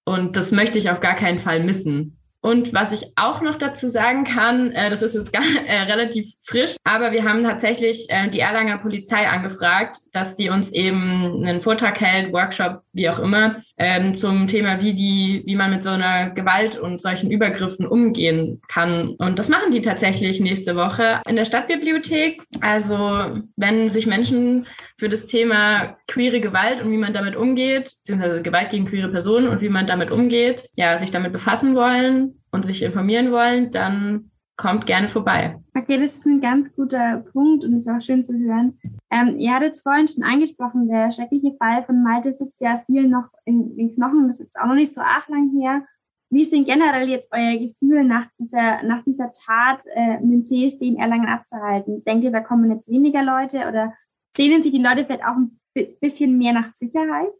Und 0.04 0.36
das 0.36 0.52
möchte 0.52 0.78
ich 0.78 0.90
auf 0.90 1.00
gar 1.00 1.14
keinen 1.14 1.38
Fall 1.38 1.62
missen. 1.62 2.19
Und 2.42 2.72
was 2.72 2.92
ich 2.92 3.12
auch 3.16 3.42
noch 3.42 3.58
dazu 3.58 3.88
sagen 3.88 4.24
kann, 4.24 4.72
äh, 4.72 4.88
das 4.88 5.02
ist 5.02 5.14
jetzt 5.14 5.32
gar, 5.32 5.42
äh, 5.66 5.82
relativ 5.82 6.32
frisch, 6.42 6.76
aber 6.84 7.12
wir 7.12 7.24
haben 7.24 7.42
tatsächlich 7.42 8.06
äh, 8.08 8.28
die 8.28 8.40
Erlanger 8.40 8.78
Polizei 8.78 9.28
angefragt, 9.28 9.98
dass 10.12 10.36
sie 10.36 10.48
uns 10.48 10.72
eben 10.72 11.44
einen 11.44 11.60
Vortrag 11.60 12.00
hält, 12.00 12.32
Workshop, 12.32 12.82
wie 12.92 13.08
auch 13.08 13.18
immer, 13.18 13.62
ähm, 13.76 14.14
zum 14.14 14.48
Thema, 14.48 14.80
wie, 14.80 14.94
die, 14.94 15.42
wie 15.46 15.56
man 15.56 15.70
mit 15.70 15.82
so 15.82 15.90
einer 15.90 16.30
Gewalt 16.30 16.78
und 16.78 17.00
solchen 17.00 17.30
Übergriffen 17.30 17.86
umgehen 17.86 18.60
kann. 18.68 19.10
Und 19.18 19.38
das 19.38 19.48
machen 19.48 19.70
die 19.70 19.80
tatsächlich 19.80 20.40
nächste 20.40 20.76
Woche 20.76 21.20
in 21.28 21.36
der 21.36 21.44
Stadtbibliothek. 21.44 22.42
Also 22.60 23.40
wenn 23.56 23.90
sich 23.90 24.06
Menschen 24.06 24.66
für 24.98 25.08
das 25.08 25.26
Thema 25.26 25.96
queere 26.08 26.40
Gewalt 26.40 26.82
und 26.82 26.90
wie 26.90 26.96
man 26.96 27.14
damit 27.14 27.36
umgeht, 27.36 27.92
beziehungsweise 28.00 28.42
Gewalt 28.42 28.70
gegen 28.70 28.86
queere 28.86 29.08
Personen 29.08 29.48
und 29.48 29.60
wie 29.60 29.68
man 29.68 29.86
damit 29.86 30.10
umgeht, 30.10 30.68
ja, 30.76 30.98
sich 30.98 31.10
damit 31.10 31.32
befassen 31.32 31.74
wollen, 31.74 32.39
und 32.52 32.64
sich 32.64 32.82
informieren 32.82 33.32
wollen, 33.32 33.70
dann 33.70 34.30
kommt 34.60 34.84
gerne 34.84 35.08
vorbei. 35.08 35.58
Okay, 35.74 35.96
das 35.96 36.16
ist 36.16 36.26
ein 36.26 36.40
ganz 36.40 36.70
guter 36.74 37.24
Punkt 37.32 37.64
und 37.64 37.78
ist 37.78 37.88
auch 37.88 38.00
schön 38.00 38.22
zu 38.22 38.38
hören. 38.38 38.78
Ähm, 39.10 39.38
ihr 39.38 39.54
hattet 39.54 39.72
es 39.72 39.80
vorhin 39.80 40.06
schon 40.06 40.22
angesprochen, 40.22 40.86
der 40.86 41.10
schreckliche 41.10 41.56
Fall 41.56 41.82
von 41.84 42.02
Malte 42.02 42.34
sitzt 42.34 42.60
ja 42.60 42.82
viel 42.84 43.08
noch 43.08 43.28
in 43.46 43.74
den 43.76 43.94
Knochen. 43.94 44.28
Das 44.28 44.38
ist 44.38 44.54
auch 44.60 44.66
noch 44.66 44.74
nicht 44.74 44.92
so 44.92 45.00
arg 45.00 45.28
lang 45.28 45.50
her. 45.58 45.86
Wie 46.28 46.44
sind 46.44 46.66
generell 46.66 47.08
jetzt 47.08 47.32
euer 47.32 47.58
Gefühl 47.58 48.04
nach 48.04 48.26
dieser, 48.38 48.82
nach 48.82 49.02
dieser 49.04 49.32
Tat, 49.32 49.80
äh, 49.94 50.20
mit 50.20 50.30
dem 50.30 50.46
CSD 50.46 50.88
in 50.88 50.98
Erlangen 50.98 51.26
abzuhalten? 51.26 52.04
Denkt 52.04 52.24
ihr, 52.24 52.30
da 52.30 52.40
kommen 52.40 52.70
jetzt 52.70 52.90
weniger 52.90 53.24
Leute 53.24 53.66
oder 53.66 53.94
sehnen 54.36 54.62
sich 54.62 54.72
die 54.72 54.82
Leute 54.82 55.06
vielleicht 55.06 55.24
auch 55.24 55.36
ein 55.36 55.58
bisschen 56.00 56.36
mehr 56.36 56.52
nach 56.52 56.70
Sicherheit? 56.72 57.32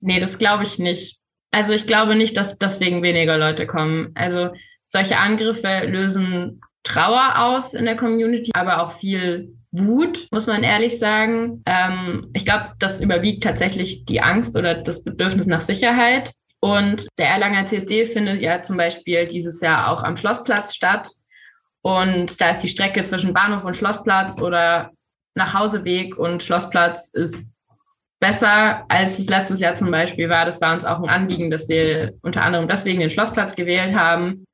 Nee, 0.00 0.20
das 0.20 0.38
glaube 0.38 0.64
ich 0.64 0.78
nicht. 0.78 1.17
Also 1.50 1.72
ich 1.72 1.86
glaube 1.86 2.14
nicht, 2.14 2.36
dass 2.36 2.58
deswegen 2.58 3.02
weniger 3.02 3.38
Leute 3.38 3.66
kommen. 3.66 4.10
Also 4.14 4.50
solche 4.84 5.18
Angriffe 5.18 5.86
lösen 5.86 6.60
Trauer 6.82 7.34
aus 7.36 7.74
in 7.74 7.84
der 7.84 7.96
Community, 7.96 8.50
aber 8.54 8.82
auch 8.82 8.92
viel 8.98 9.54
Wut, 9.70 10.28
muss 10.30 10.46
man 10.46 10.62
ehrlich 10.62 10.98
sagen. 10.98 11.62
Ähm, 11.66 12.30
ich 12.32 12.44
glaube, 12.44 12.72
das 12.78 13.00
überwiegt 13.00 13.42
tatsächlich 13.44 14.04
die 14.06 14.20
Angst 14.20 14.56
oder 14.56 14.74
das 14.74 15.04
Bedürfnis 15.04 15.46
nach 15.46 15.60
Sicherheit. 15.60 16.32
Und 16.60 17.06
der 17.18 17.28
Erlanger 17.28 17.66
CSD 17.66 18.06
findet 18.06 18.40
ja 18.40 18.62
zum 18.62 18.76
Beispiel 18.76 19.26
dieses 19.26 19.60
Jahr 19.60 19.90
auch 19.90 20.02
am 20.02 20.16
Schlossplatz 20.16 20.74
statt. 20.74 21.08
Und 21.82 22.40
da 22.40 22.50
ist 22.50 22.60
die 22.60 22.68
Strecke 22.68 23.04
zwischen 23.04 23.32
Bahnhof 23.32 23.64
und 23.64 23.76
Schlossplatz 23.76 24.40
oder 24.40 24.90
Nachhauseweg 25.34 26.18
und 26.18 26.42
Schlossplatz 26.42 27.10
ist 27.12 27.48
besser, 28.20 28.84
als 28.88 29.18
es 29.18 29.28
letztes 29.28 29.60
Jahr 29.60 29.74
zum 29.74 29.90
Beispiel 29.90 30.28
war. 30.28 30.44
Das 30.44 30.60
war 30.60 30.74
uns 30.74 30.84
auch 30.84 31.02
ein 31.02 31.08
Anliegen, 31.08 31.50
dass 31.50 31.68
wir 31.68 32.14
unter 32.22 32.42
anderem 32.42 32.68
deswegen 32.68 33.00
den 33.00 33.10
Schlossplatz 33.10 33.54
gewählt 33.54 33.94
haben. 33.94 34.46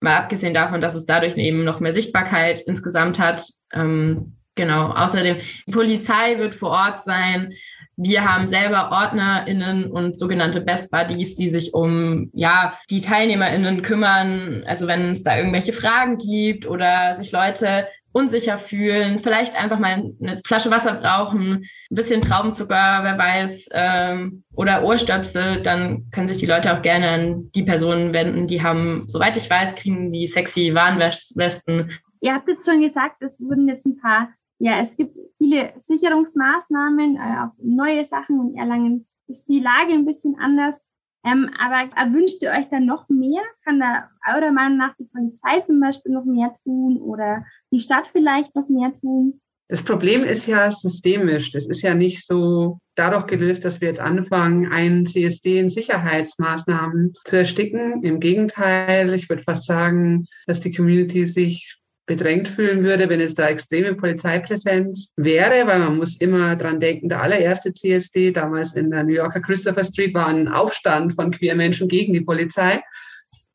Mal 0.00 0.16
abgesehen 0.16 0.54
davon, 0.54 0.80
dass 0.80 0.94
es 0.94 1.04
dadurch 1.04 1.36
eben 1.36 1.64
noch 1.64 1.80
mehr 1.80 1.92
Sichtbarkeit 1.92 2.60
insgesamt 2.62 3.18
hat. 3.18 3.44
Ähm, 3.72 4.36
genau. 4.54 4.92
Außerdem, 4.92 5.36
die 5.66 5.72
Polizei 5.72 6.38
wird 6.38 6.54
vor 6.54 6.70
Ort 6.70 7.02
sein. 7.02 7.52
Wir 7.96 8.24
haben 8.24 8.46
selber 8.46 8.90
OrdnerInnen 8.90 9.90
und 9.90 10.18
sogenannte 10.18 10.62
Best 10.62 10.90
Buddies, 10.90 11.36
die 11.36 11.50
sich 11.50 11.74
um, 11.74 12.30
ja, 12.32 12.78
die 12.88 13.02
TeilnehmerInnen 13.02 13.82
kümmern. 13.82 14.64
Also 14.66 14.86
wenn 14.86 15.12
es 15.12 15.22
da 15.22 15.36
irgendwelche 15.36 15.74
Fragen 15.74 16.16
gibt 16.16 16.66
oder 16.66 17.14
sich 17.14 17.30
Leute 17.30 17.86
unsicher 18.12 18.58
fühlen, 18.58 19.20
vielleicht 19.20 19.56
einfach 19.56 19.78
mal 19.78 20.12
eine 20.20 20.40
Flasche 20.44 20.70
Wasser 20.70 20.94
brauchen, 20.94 21.52
ein 21.52 21.94
bisschen 21.94 22.22
Traubenzucker, 22.22 23.00
wer 23.02 23.18
weiß, 23.18 23.68
ähm, 23.72 24.44
oder 24.54 24.84
Ohrstöpsel, 24.84 25.62
dann 25.62 26.10
können 26.10 26.28
sich 26.28 26.38
die 26.38 26.46
Leute 26.46 26.74
auch 26.74 26.82
gerne 26.82 27.08
an 27.10 27.50
die 27.54 27.62
Personen 27.62 28.12
wenden. 28.12 28.46
Die 28.46 28.62
haben, 28.62 29.08
soweit 29.08 29.36
ich 29.36 29.48
weiß, 29.48 29.74
kriegen 29.74 30.12
die 30.12 30.26
sexy 30.26 30.74
Warnwesten. 30.74 31.90
Ihr 32.20 32.34
habt 32.34 32.48
jetzt 32.48 32.68
schon 32.68 32.80
gesagt, 32.80 33.22
es 33.22 33.40
wurden 33.40 33.68
jetzt 33.68 33.86
ein 33.86 33.98
paar, 33.98 34.28
ja, 34.58 34.80
es 34.80 34.96
gibt 34.96 35.16
viele 35.38 35.72
Sicherungsmaßnahmen, 35.78 37.16
äh, 37.16 37.44
auch 37.44 37.52
neue 37.62 38.04
Sachen 38.04 38.50
in 38.50 38.58
Erlangen 38.58 39.06
ist 39.30 39.48
die 39.48 39.60
Lage 39.60 39.92
ein 39.92 40.04
bisschen 40.04 40.36
anders. 40.38 40.82
Ähm, 41.24 41.50
aber 41.58 41.90
wünscht 42.12 42.42
ihr 42.42 42.50
euch 42.50 42.68
dann 42.70 42.86
noch 42.86 43.08
mehr? 43.08 43.42
Kann 43.64 43.80
da 43.80 44.08
eurer 44.34 44.52
Meinung 44.52 44.78
nach 44.78 44.94
die 44.98 45.04
Polizei 45.04 45.60
zum 45.60 45.80
Beispiel 45.80 46.12
noch 46.12 46.24
mehr 46.24 46.54
tun 46.64 46.96
oder 46.98 47.44
die 47.70 47.80
Stadt 47.80 48.08
vielleicht 48.08 48.54
noch 48.54 48.68
mehr 48.68 48.92
tun? 49.00 49.40
Das 49.68 49.84
Problem 49.84 50.24
ist 50.24 50.46
ja 50.46 50.68
systemisch. 50.68 51.52
Das 51.52 51.66
ist 51.66 51.82
ja 51.82 51.94
nicht 51.94 52.26
so 52.26 52.80
dadurch 52.96 53.28
gelöst, 53.28 53.64
dass 53.64 53.80
wir 53.80 53.86
jetzt 53.86 54.00
anfangen, 54.00 54.72
einen 54.72 55.06
CSD 55.06 55.60
in 55.60 55.70
Sicherheitsmaßnahmen 55.70 57.14
zu 57.24 57.36
ersticken. 57.36 58.02
Im 58.02 58.18
Gegenteil, 58.18 59.14
ich 59.14 59.28
würde 59.28 59.44
fast 59.44 59.66
sagen, 59.66 60.26
dass 60.48 60.58
die 60.58 60.72
Community 60.72 61.24
sich 61.24 61.79
bedrängt 62.10 62.48
fühlen 62.48 62.82
würde, 62.82 63.08
wenn 63.08 63.20
es 63.20 63.36
da 63.36 63.46
extreme 63.46 63.94
Polizeipräsenz 63.94 65.12
wäre, 65.14 65.64
weil 65.68 65.78
man 65.78 65.96
muss 65.96 66.16
immer 66.16 66.56
dran 66.56 66.80
denken, 66.80 67.08
der 67.08 67.22
allererste 67.22 67.72
CSD 67.72 68.32
damals 68.32 68.74
in 68.74 68.90
der 68.90 69.04
New 69.04 69.14
Yorker 69.14 69.40
Christopher 69.40 69.84
Street 69.84 70.12
war 70.12 70.26
ein 70.26 70.48
Aufstand 70.48 71.14
von 71.14 71.30
queer 71.30 71.54
Menschen 71.54 71.86
gegen 71.86 72.12
die 72.12 72.22
Polizei. 72.22 72.82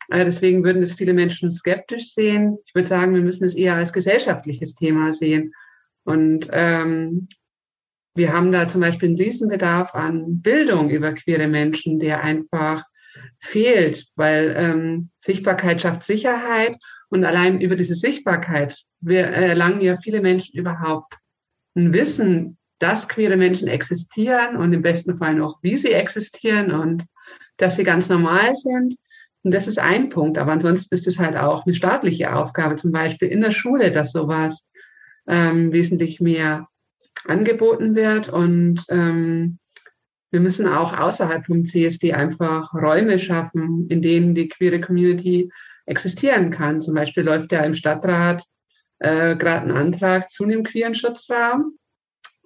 Äh, 0.09 0.23
deswegen 0.23 0.63
würden 0.63 0.81
es 0.81 0.93
viele 0.93 1.13
Menschen 1.13 1.51
skeptisch 1.51 2.13
sehen. 2.13 2.57
Ich 2.65 2.73
würde 2.73 2.87
sagen, 2.87 3.13
wir 3.13 3.21
müssen 3.21 3.43
es 3.43 3.55
eher 3.55 3.75
als 3.75 3.91
gesellschaftliches 3.91 4.73
Thema 4.73 5.11
sehen. 5.11 5.51
Und 6.05 6.47
ähm, 6.53 7.27
wir 8.13 8.31
haben 8.31 8.53
da 8.53 8.69
zum 8.69 8.79
Beispiel 8.79 9.09
einen 9.09 9.17
Riesenbedarf 9.17 9.93
an 9.93 10.41
Bildung 10.41 10.89
über 10.91 11.11
queere 11.11 11.49
Menschen, 11.49 11.99
der 11.99 12.23
einfach 12.23 12.85
fehlt, 13.37 14.07
weil 14.15 14.55
ähm, 14.57 15.09
Sichtbarkeit 15.19 15.81
schafft 15.81 16.03
Sicherheit 16.03 16.77
und 17.09 17.23
allein 17.23 17.61
über 17.61 17.75
diese 17.75 17.95
Sichtbarkeit 17.95 18.85
wir 19.05 19.25
erlangen 19.27 19.81
ja 19.81 19.97
viele 19.97 20.21
Menschen 20.21 20.57
überhaupt 20.57 21.17
ein 21.75 21.93
Wissen, 21.93 22.57
dass 22.79 23.07
queere 23.07 23.37
Menschen 23.37 23.67
existieren 23.67 24.57
und 24.57 24.73
im 24.73 24.81
besten 24.81 25.17
Fall 25.17 25.35
noch, 25.35 25.59
wie 25.61 25.77
sie 25.77 25.91
existieren 25.91 26.71
und 26.71 27.05
dass 27.57 27.75
sie 27.75 27.83
ganz 27.83 28.09
normal 28.09 28.55
sind. 28.55 28.95
Und 29.43 29.53
das 29.53 29.67
ist 29.67 29.77
ein 29.77 30.09
Punkt. 30.09 30.37
Aber 30.37 30.51
ansonsten 30.51 30.93
ist 30.93 31.07
es 31.07 31.19
halt 31.19 31.37
auch 31.37 31.65
eine 31.65 31.75
staatliche 31.75 32.35
Aufgabe, 32.35 32.75
zum 32.75 32.91
Beispiel 32.91 33.29
in 33.29 33.41
der 33.41 33.51
Schule, 33.51 33.91
dass 33.91 34.11
sowas 34.11 34.67
ähm, 35.27 35.71
wesentlich 35.71 36.19
mehr 36.19 36.67
angeboten 37.25 37.95
wird. 37.95 38.27
Und 38.27 38.83
ähm, 38.89 39.59
wir 40.31 40.39
müssen 40.39 40.67
auch 40.67 40.97
außerhalb 40.97 41.45
vom 41.45 41.63
CSD 41.63 42.13
einfach 42.13 42.73
Räume 42.73 43.19
schaffen, 43.19 43.87
in 43.89 44.01
denen 44.01 44.33
die 44.33 44.49
queere 44.49 44.81
Community 44.81 45.51
existieren 45.85 46.51
kann. 46.51 46.81
Zum 46.81 46.95
Beispiel 46.95 47.23
läuft 47.23 47.51
ja 47.51 47.61
im 47.61 47.75
Stadtrat 47.75 48.43
äh, 48.99 49.35
gerade 49.35 49.61
einen 49.61 49.77
Antrag 49.77 50.31
zu 50.31 50.43
einem 50.43 50.63
queeren 50.63 50.95
Schutzraum, 50.95 51.77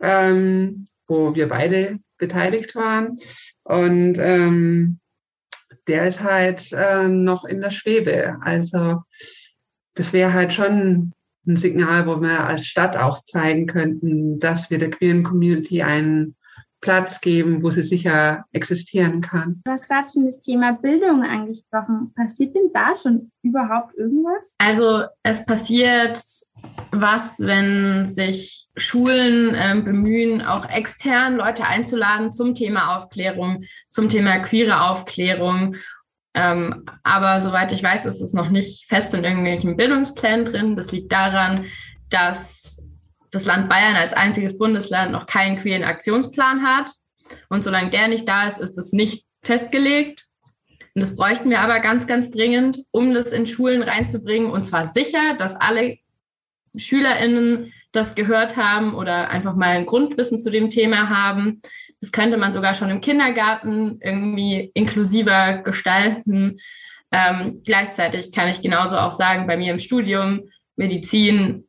ähm, 0.02 0.88
wo 1.08 1.36
wir 1.36 1.50
beide 1.50 2.00
beteiligt 2.18 2.76
waren. 2.76 3.20
Und 3.64 4.18
ähm, 4.18 5.00
der 5.88 6.08
ist 6.08 6.22
halt 6.22 6.72
äh, 6.72 7.08
noch 7.08 7.46
in 7.46 7.62
der 7.62 7.72
Schwebe. 7.72 8.38
Also 8.42 9.02
das 9.96 10.14
wäre 10.14 10.34
halt 10.34 10.54
schon 10.54 11.14
ein 11.48 11.56
Signal, 11.56 12.06
wo 12.06 12.22
wir 12.22 12.46
als 12.46 12.68
Stadt 12.68 12.96
auch 12.96 13.24
zeigen 13.26 13.66
könnten, 13.68 14.40
dass 14.40 14.70
wir 14.70 14.78
der 14.78 14.92
queeren 14.92 15.24
Community 15.24 15.82
einen 15.82 16.36
Platz 16.82 17.20
geben, 17.20 17.62
wo 17.62 17.70
sie 17.70 17.82
sicher 17.82 18.46
existieren 18.52 19.22
kann. 19.22 19.62
Du 19.66 19.72
hast 19.72 19.88
gerade 19.88 20.08
schon 20.12 20.26
das 20.26 20.40
Thema 20.40 20.74
Bildung 20.74 21.24
angesprochen. 21.24 22.14
Passiert 22.16 22.56
denn 22.56 22.72
da 22.74 22.96
schon 22.98 23.32
überhaupt 23.42 23.96
irgendwas? 23.96 24.54
Also 24.58 25.04
es 25.24 25.46
passiert 25.46 26.22
was, 26.92 27.40
wenn 27.40 28.06
sich 28.06 28.68
Schulen 28.78 29.54
äh, 29.56 29.82
bemühen, 29.84 30.42
auch 30.42 30.70
extern 30.70 31.36
Leute 31.36 31.66
einzuladen 31.66 32.32
zum 32.32 32.56
Thema 32.56 32.98
Aufklärung, 32.98 33.64
zum 33.90 34.10
Thema 34.10 34.40
queere 34.40 34.90
Aufklärung. 34.90 35.76
Ähm, 36.34 36.86
aber 37.04 37.40
soweit 37.40 37.72
ich 37.72 37.84
weiß, 37.84 38.06
ist 38.06 38.22
es 38.22 38.34
noch 38.34 38.50
nicht 38.50 38.88
fest 38.88 39.14
in 39.14 39.24
irgendwelchen 39.24 39.76
Bildungsplänen 39.76 40.46
drin. 40.46 40.76
Das 40.76 40.92
liegt 40.92 41.12
daran, 41.12 41.66
dass 42.10 42.82
das 43.32 43.46
Land 43.46 43.70
Bayern 43.70 43.96
als 43.96 44.14
einziges 44.14 44.58
Bundesland 44.58 45.12
noch 45.12 45.26
keinen 45.26 45.58
queeren 45.58 45.84
Aktionsplan 45.84 46.64
hat. 46.64 46.92
Und 47.50 47.64
solange 47.64 47.92
der 47.92 48.08
nicht 48.08 48.28
da 48.28 48.48
ist, 48.48 48.60
ist 48.60 48.78
es 48.78 48.92
nicht 48.92 49.26
festgelegt. 49.44 50.26
Und 50.96 51.04
das 51.04 51.16
bräuchten 51.16 51.50
wir 51.50 51.62
aber 51.62 51.80
ganz, 51.80 52.08
ganz 52.08 52.32
dringend, 52.32 52.84
um 52.92 53.14
das 53.14 53.32
in 53.32 53.48
Schulen 53.48 53.84
reinzubringen. 53.84 54.52
Und 54.52 54.66
zwar 54.66 54.88
sicher, 54.88 55.36
dass 55.38 55.56
alle 55.56 55.98
SchülerInnen 56.76 57.72
das 57.92 58.16
gehört 58.16 58.56
haben 58.58 58.94
oder 58.94 59.30
einfach 59.30 59.56
mal 59.56 59.70
ein 59.70 59.86
Grundwissen 59.86 60.40
zu 60.40 60.52
dem 60.52 60.70
Thema 60.70 61.10
haben. 61.10 61.62
Das 62.02 62.12
könnte 62.12 62.38
man 62.38 62.54
sogar 62.54 62.76
schon 62.76 62.90
im 62.90 63.02
Kindergarten 63.02 64.00
irgendwie 64.02 64.72
inklusiver 64.74 65.60
gestalten. 65.60 66.58
Ähm, 67.12 67.62
gleichzeitig 67.66 68.32
kann 68.32 68.50
ich 68.50 68.62
genauso 68.62 68.98
auch 68.98 69.12
sagen, 69.12 69.48
bei 69.48 69.58
mir 69.58 69.72
im 69.74 69.80
Studium 69.80 70.44
Medizin 70.76 71.68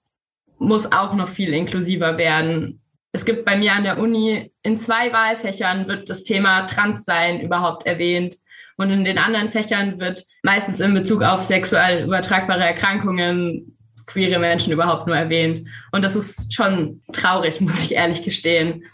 muss 0.61 0.93
auch 0.93 1.14
noch 1.14 1.29
viel 1.29 1.52
inklusiver 1.52 2.19
werden. 2.19 2.81
Es 3.12 3.25
gibt 3.25 3.45
bei 3.45 3.57
mir 3.57 3.73
an 3.73 3.83
der 3.83 3.99
Uni 3.99 4.52
in 4.62 4.79
zwei 4.79 5.12
Wahlfächern 5.12 5.88
wird 5.88 6.09
das 6.09 6.23
Thema 6.23 6.67
Transsein 6.67 7.40
überhaupt 7.40 7.87
erwähnt. 7.87 8.37
Und 8.76 8.90
in 8.90 9.05
den 9.05 9.19
anderen 9.19 9.49
Fächern 9.49 9.99
wird 9.99 10.25
meistens 10.43 10.81
in 10.81 10.95
Bezug 10.95 11.23
auf 11.23 11.40
sexuell 11.40 12.05
übertragbare 12.05 12.64
Erkrankungen 12.64 13.76
queere 14.07 14.38
Menschen 14.38 14.73
überhaupt 14.73 15.07
nur 15.07 15.17
erwähnt. 15.17 15.67
Und 15.93 16.02
das 16.02 16.17
ist 16.17 16.55
schon 16.55 17.02
traurig, 17.12 17.61
muss 17.61 17.83
ich 17.83 17.95
ehrlich 17.95 18.23
gestehen. 18.23 18.85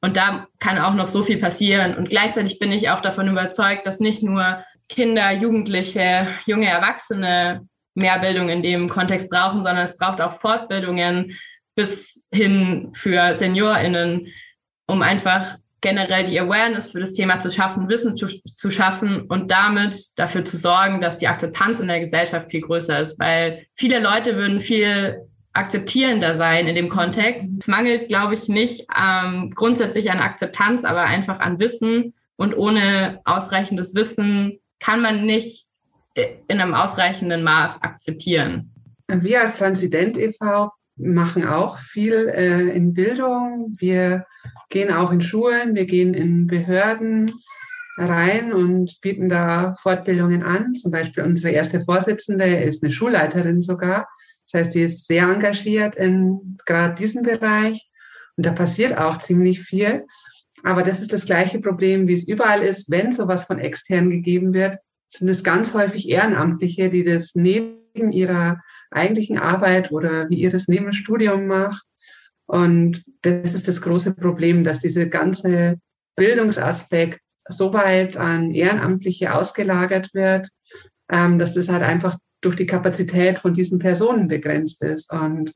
Und 0.00 0.16
da 0.16 0.48
kann 0.58 0.78
auch 0.78 0.94
noch 0.94 1.06
so 1.06 1.22
viel 1.22 1.38
passieren. 1.38 1.96
Und 1.96 2.08
gleichzeitig 2.08 2.58
bin 2.58 2.72
ich 2.72 2.90
auch 2.90 3.00
davon 3.00 3.28
überzeugt, 3.28 3.86
dass 3.86 4.00
nicht 4.00 4.22
nur 4.22 4.62
Kinder, 4.88 5.30
Jugendliche, 5.32 6.26
junge 6.46 6.66
Erwachsene 6.66 7.66
mehr 7.94 8.18
Bildung 8.18 8.48
in 8.48 8.62
dem 8.62 8.88
Kontext 8.88 9.30
brauchen, 9.30 9.62
sondern 9.62 9.84
es 9.84 9.96
braucht 9.96 10.20
auch 10.20 10.34
Fortbildungen 10.34 11.36
bis 11.74 12.22
hin 12.32 12.90
für 12.94 13.34
SeniorInnen, 13.34 14.28
um 14.86 15.02
einfach 15.02 15.56
generell 15.80 16.24
die 16.24 16.38
Awareness 16.38 16.92
für 16.92 17.00
das 17.00 17.12
Thema 17.12 17.40
zu 17.40 17.50
schaffen, 17.50 17.88
Wissen 17.88 18.16
zu, 18.16 18.26
zu 18.26 18.70
schaffen 18.70 19.22
und 19.22 19.50
damit 19.50 20.16
dafür 20.16 20.44
zu 20.44 20.56
sorgen, 20.56 21.00
dass 21.00 21.18
die 21.18 21.28
Akzeptanz 21.28 21.80
in 21.80 21.88
der 21.88 22.00
Gesellschaft 22.00 22.50
viel 22.50 22.60
größer 22.60 23.00
ist, 23.00 23.18
weil 23.18 23.66
viele 23.74 23.98
Leute 23.98 24.36
würden 24.36 24.60
viel 24.60 25.18
akzeptierender 25.52 26.34
sein 26.34 26.66
in 26.66 26.76
dem 26.76 26.88
Kontext. 26.88 27.50
Es 27.58 27.66
mangelt, 27.66 28.08
glaube 28.08 28.34
ich, 28.34 28.48
nicht 28.48 28.86
ähm, 28.96 29.50
grundsätzlich 29.54 30.10
an 30.10 30.20
Akzeptanz, 30.20 30.84
aber 30.84 31.02
einfach 31.02 31.40
an 31.40 31.58
Wissen. 31.58 32.14
Und 32.36 32.56
ohne 32.56 33.20
ausreichendes 33.24 33.94
Wissen 33.94 34.60
kann 34.80 35.02
man 35.02 35.26
nicht 35.26 35.66
in 36.14 36.60
einem 36.60 36.74
ausreichenden 36.74 37.42
Maß 37.42 37.82
akzeptieren. 37.82 38.72
Wir 39.08 39.40
als 39.40 39.54
Transident 39.54 40.16
e.V. 40.16 40.70
machen 40.96 41.46
auch 41.46 41.78
viel 41.78 42.12
äh, 42.34 42.74
in 42.74 42.94
Bildung. 42.94 43.76
Wir 43.78 44.26
gehen 44.70 44.92
auch 44.92 45.12
in 45.12 45.20
Schulen, 45.20 45.74
wir 45.74 45.86
gehen 45.86 46.14
in 46.14 46.46
Behörden 46.46 47.30
rein 47.98 48.52
und 48.52 49.00
bieten 49.00 49.28
da 49.28 49.74
Fortbildungen 49.74 50.42
an. 50.42 50.74
Zum 50.74 50.90
Beispiel 50.90 51.24
unsere 51.24 51.50
erste 51.50 51.82
Vorsitzende 51.82 52.44
ist 52.44 52.82
eine 52.82 52.92
Schulleiterin 52.92 53.62
sogar. 53.62 54.08
Das 54.50 54.60
heißt, 54.60 54.74
die 54.74 54.82
ist 54.82 55.06
sehr 55.06 55.24
engagiert 55.24 55.96
in 55.96 56.58
gerade 56.66 56.94
diesem 56.94 57.22
Bereich. 57.22 57.88
Und 58.36 58.46
da 58.46 58.52
passiert 58.52 58.96
auch 58.96 59.18
ziemlich 59.18 59.60
viel. 59.60 60.04
Aber 60.64 60.82
das 60.82 61.00
ist 61.00 61.12
das 61.12 61.26
gleiche 61.26 61.58
Problem, 61.60 62.06
wie 62.08 62.14
es 62.14 62.26
überall 62.26 62.62
ist, 62.62 62.90
wenn 62.90 63.12
sowas 63.12 63.44
von 63.44 63.58
extern 63.58 64.10
gegeben 64.10 64.52
wird, 64.52 64.78
sind 65.14 65.28
es 65.28 65.44
ganz 65.44 65.74
häufig 65.74 66.08
Ehrenamtliche, 66.08 66.90
die 66.90 67.02
das 67.02 67.34
neben 67.34 68.12
ihrer 68.12 68.60
eigentlichen 68.90 69.38
Arbeit 69.38 69.92
oder 69.92 70.28
wie 70.30 70.36
ihr 70.36 70.50
das 70.50 70.68
neben 70.68 70.86
dem 70.86 70.92
Studium 70.92 71.46
macht. 71.46 71.82
Und 72.46 73.04
das 73.22 73.54
ist 73.54 73.68
das 73.68 73.80
große 73.80 74.14
Problem, 74.14 74.64
dass 74.64 74.80
diese 74.80 75.08
ganze 75.08 75.78
Bildungsaspekt 76.16 77.20
so 77.46 77.72
weit 77.72 78.16
an 78.16 78.52
Ehrenamtliche 78.52 79.34
ausgelagert 79.34 80.12
wird, 80.14 80.48
ähm, 81.10 81.38
dass 81.38 81.54
das 81.54 81.68
halt 81.68 81.82
einfach 81.82 82.18
durch 82.40 82.56
die 82.56 82.66
Kapazität 82.66 83.38
von 83.38 83.54
diesen 83.54 83.78
Personen 83.78 84.28
begrenzt 84.28 84.82
ist. 84.82 85.10
Und 85.12 85.52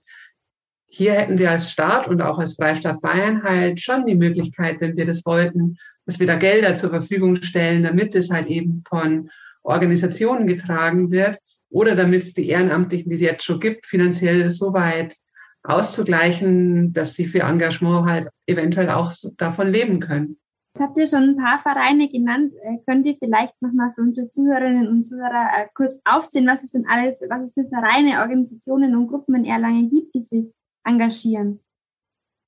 hier 0.87 1.13
hätten 1.13 1.39
wir 1.39 1.51
als 1.51 1.71
Staat 1.71 2.09
und 2.09 2.23
auch 2.23 2.39
als 2.39 2.55
Freistaat 2.55 3.01
Bayern 3.01 3.43
halt 3.43 3.81
schon 3.81 4.07
die 4.07 4.15
Möglichkeit, 4.15 4.81
wenn 4.81 4.97
wir 4.97 5.05
das 5.05 5.25
wollten, 5.27 5.77
dass 6.07 6.21
wir 6.21 6.27
da 6.27 6.37
Gelder 6.37 6.77
zur 6.77 6.91
Verfügung 6.91 7.43
stellen, 7.43 7.83
damit 7.83 8.15
es 8.15 8.31
halt 8.31 8.47
eben 8.47 8.83
von 8.89 9.29
Organisationen 9.67 10.47
getragen 10.47 11.11
wird 11.11 11.39
oder 11.71 11.95
damit 11.95 12.23
es 12.23 12.33
die 12.33 12.49
Ehrenamtlichen, 12.49 13.11
die 13.11 13.17
es 13.17 13.23
jetzt 13.23 13.45
schon 13.45 13.61
gibt, 13.61 13.87
finanziell 13.87 14.51
so 14.51 14.73
weit 14.73 15.17
auszugleichen, 15.63 16.93
dass 16.93 17.15
sie 17.15 17.27
für 17.27 17.41
Engagement 17.41 18.09
halt 18.09 18.29
eventuell 18.47 18.91
auch 18.91 19.13
davon 19.37 19.69
leben 19.69 20.01
können. 20.01 20.39
Jetzt 20.75 20.89
habt 20.89 20.99
ihr 20.99 21.07
schon 21.07 21.23
ein 21.23 21.37
paar 21.37 21.59
Vereine 21.59 22.09
genannt. 22.09 22.53
Äh, 22.63 22.77
könnt 22.87 23.07
ihr 23.07 23.17
vielleicht 23.19 23.55
nochmal 23.63 23.93
für 23.95 24.03
unsere 24.03 24.29
Zuhörerinnen 24.29 24.87
und 24.87 25.07
Zuhörer 25.07 25.49
äh, 25.57 25.67
kurz 25.75 25.99
aufzählen, 26.05 26.47
was 26.47 26.65
es 26.65 26.73
denn 26.73 26.87
alles, 26.87 27.19
was 27.31 27.41
es 27.41 27.55
für 27.55 27.67
Vereine, 27.67 28.21
Organisationen 28.21 28.95
und 28.95 29.09
Gruppen 29.09 29.35
in 29.37 29.45
Erlangen 29.47 29.89
gibt, 29.89 30.15
die 30.15 30.21
sich 30.21 30.53
engagieren? 30.85 31.61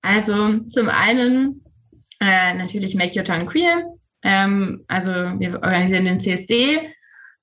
Also 0.02 0.58
zum 0.68 0.88
einen 0.90 1.64
äh, 2.20 2.54
natürlich 2.54 2.94
Make 2.94 3.18
Your 3.18 3.24
Tongue 3.24 3.46
Queer. 3.46 3.94
Ähm, 4.22 4.84
also 4.88 5.10
wir 5.10 5.54
organisieren 5.62 6.04
den 6.04 6.20
CSD, 6.20 6.90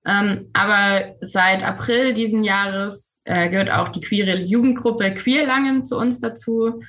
ähm, 0.05 0.49
aber 0.53 1.15
seit 1.21 1.63
April 1.63 2.13
diesen 2.13 2.43
Jahres 2.43 3.21
äh, 3.25 3.49
gehört 3.49 3.71
auch 3.71 3.89
die 3.89 4.01
queere 4.01 4.37
Jugendgruppe 4.37 5.13
Queerlangen 5.13 5.83
zu 5.83 5.97
uns 5.97 6.19
dazu. 6.19 6.81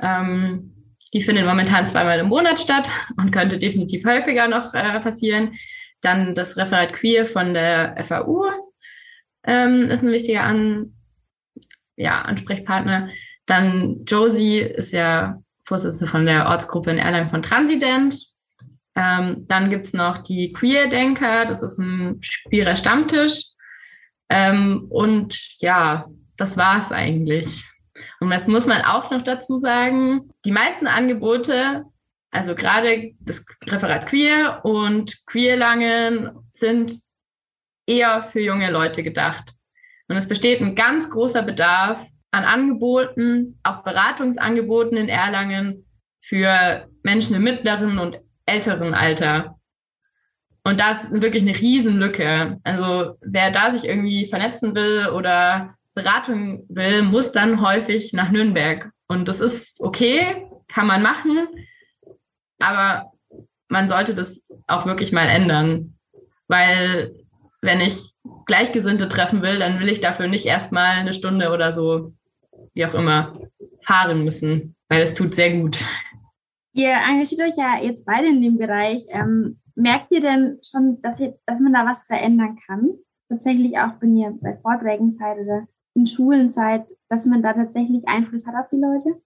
Ähm, 0.00 0.74
die 1.14 1.22
findet 1.22 1.46
momentan 1.46 1.86
zweimal 1.86 2.18
im 2.18 2.28
Monat 2.28 2.60
statt 2.60 2.90
und 3.16 3.30
könnte 3.30 3.58
definitiv 3.58 4.04
häufiger 4.04 4.48
noch 4.48 4.74
äh, 4.74 5.00
passieren. 5.00 5.54
Dann 6.02 6.34
das 6.34 6.56
Referat 6.56 6.92
Queer 6.92 7.26
von 7.26 7.54
der 7.54 7.96
FAU 8.04 8.44
ähm, 9.44 9.84
ist 9.84 10.02
ein 10.02 10.12
wichtiger 10.12 10.42
An 10.42 10.94
ja, 11.96 12.22
Ansprechpartner. 12.22 13.08
Dann 13.46 14.04
Josie 14.04 14.58
ist 14.58 14.92
ja 14.92 15.42
Vorsitzende 15.64 16.06
von 16.06 16.26
der 16.26 16.46
Ortsgruppe 16.46 16.90
in 16.90 16.98
Erlangen 16.98 17.30
von 17.30 17.42
Transident. 17.42 18.27
Ähm, 18.98 19.46
dann 19.46 19.70
gibt's 19.70 19.92
noch 19.92 20.18
die 20.18 20.52
Queer-Denker, 20.52 21.46
das 21.46 21.62
ist 21.62 21.78
ein 21.78 22.20
queerer 22.48 22.74
Stammtisch. 22.74 23.44
Ähm, 24.28 24.86
und 24.90 25.38
ja, 25.60 26.06
das 26.36 26.56
war's 26.56 26.90
eigentlich. 26.90 27.64
Und 28.18 28.32
jetzt 28.32 28.48
muss 28.48 28.66
man 28.66 28.82
auch 28.82 29.12
noch 29.12 29.22
dazu 29.22 29.56
sagen, 29.56 30.30
die 30.44 30.50
meisten 30.50 30.88
Angebote, 30.88 31.84
also 32.32 32.56
gerade 32.56 33.12
das 33.20 33.44
Referat 33.66 34.06
Queer 34.06 34.64
und 34.64 35.24
Queerlangen 35.26 36.30
sind 36.52 36.98
eher 37.86 38.24
für 38.24 38.40
junge 38.40 38.70
Leute 38.70 39.04
gedacht. 39.04 39.52
Und 40.08 40.16
es 40.16 40.26
besteht 40.26 40.60
ein 40.60 40.74
ganz 40.74 41.08
großer 41.08 41.42
Bedarf 41.42 42.04
an 42.32 42.44
Angeboten, 42.44 43.60
auch 43.62 43.84
Beratungsangeboten 43.84 44.96
in 44.96 45.08
Erlangen 45.08 45.86
für 46.20 46.88
Menschen 47.04 47.36
im 47.36 47.42
mittleren 47.42 47.98
und 47.98 48.20
älteren 48.48 48.94
Alter. 48.94 49.58
Und 50.64 50.80
da 50.80 50.90
ist 50.90 51.10
wirklich 51.12 51.42
eine 51.42 51.58
Riesenlücke. 51.58 52.58
Also 52.64 53.16
wer 53.22 53.50
da 53.50 53.70
sich 53.70 53.84
irgendwie 53.84 54.26
vernetzen 54.26 54.74
will 54.74 55.08
oder 55.08 55.74
Beratung 55.94 56.64
will, 56.68 57.02
muss 57.02 57.32
dann 57.32 57.62
häufig 57.62 58.12
nach 58.12 58.30
Nürnberg. 58.30 58.90
Und 59.06 59.26
das 59.28 59.40
ist 59.40 59.80
okay, 59.80 60.46
kann 60.68 60.86
man 60.86 61.02
machen, 61.02 61.48
aber 62.58 63.12
man 63.68 63.88
sollte 63.88 64.14
das 64.14 64.44
auch 64.66 64.86
wirklich 64.86 65.12
mal 65.12 65.28
ändern. 65.28 65.94
Weil 66.46 67.14
wenn 67.62 67.80
ich 67.80 68.12
Gleichgesinnte 68.46 69.08
treffen 69.08 69.42
will, 69.42 69.58
dann 69.58 69.80
will 69.80 69.88
ich 69.88 70.00
dafür 70.00 70.28
nicht 70.28 70.46
erstmal 70.46 70.98
eine 70.98 71.12
Stunde 71.12 71.50
oder 71.50 71.72
so 71.72 72.12
wie 72.74 72.86
auch 72.86 72.94
immer 72.94 73.32
fahren 73.84 74.24
müssen, 74.24 74.76
weil 74.88 75.02
es 75.02 75.14
tut 75.14 75.34
sehr 75.34 75.56
gut. 75.56 75.78
Ihr 76.72 76.90
engagiert 76.90 77.40
euch 77.40 77.56
ja 77.56 77.82
jetzt 77.82 78.04
beide 78.04 78.28
in 78.28 78.42
dem 78.42 78.58
Bereich. 78.58 79.04
Ähm, 79.08 79.60
merkt 79.74 80.12
ihr 80.12 80.20
denn 80.20 80.58
schon, 80.62 81.00
dass, 81.02 81.20
ihr, 81.20 81.38
dass 81.46 81.60
man 81.60 81.72
da 81.72 81.86
was 81.86 82.04
verändern 82.04 82.58
kann? 82.66 82.90
Tatsächlich 83.28 83.78
auch, 83.78 83.92
wenn 84.00 84.16
ihr 84.16 84.36
bei 84.40 84.56
Vorträgen 84.56 85.12
seid 85.12 85.38
oder 85.38 85.66
in 85.94 86.06
Schulen 86.06 86.50
seid, 86.50 86.88
dass 87.08 87.26
man 87.26 87.42
da 87.42 87.52
tatsächlich 87.52 88.06
Einfluss 88.06 88.46
hat 88.46 88.54
auf 88.54 88.68
die 88.70 88.80
Leute? 88.80 89.20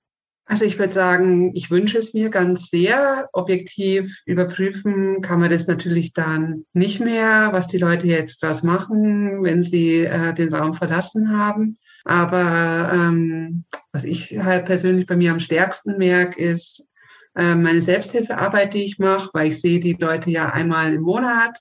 Also 0.44 0.64
ich 0.64 0.78
würde 0.78 0.92
sagen, 0.92 1.52
ich 1.55 1.70
wünsche 1.70 1.98
es 1.98 2.14
mir 2.14 2.28
ganz 2.28 2.68
sehr. 2.68 3.28
Objektiv 3.33 4.22
überprüfen 4.26 5.20
kann 5.22 5.40
man 5.40 5.50
das 5.50 5.66
natürlich 5.66 6.12
dann 6.12 6.64
nicht 6.72 7.00
mehr, 7.00 7.50
was 7.52 7.68
die 7.68 7.78
Leute 7.78 8.07
jetzt 8.07 8.42
daraus 8.42 8.62
machen, 8.62 9.42
wenn 9.44 9.62
sie 9.62 10.05
äh, 10.05 10.35
den 10.35 10.52
Raum 10.52 10.74
verlassen 10.74 11.37
haben. 11.37 11.78
Aber 12.05 12.90
ähm, 12.92 13.64
was 13.92 14.02
ich 14.02 14.37
halt 14.42 14.64
persönlich 14.64 15.07
bei 15.07 15.16
mir 15.16 15.31
am 15.31 15.40
stärksten 15.40 15.96
merke, 15.98 16.42
ist 16.42 16.85
meine 17.34 17.82
Selbsthilfearbeit, 17.82 18.74
die 18.74 18.84
ich 18.84 18.98
mache, 18.98 19.30
weil 19.32 19.48
ich 19.48 19.60
sehe 19.60 19.80
die 19.80 19.94
Leute 19.94 20.30
ja 20.30 20.50
einmal 20.50 20.94
im 20.94 21.02
Monat, 21.02 21.58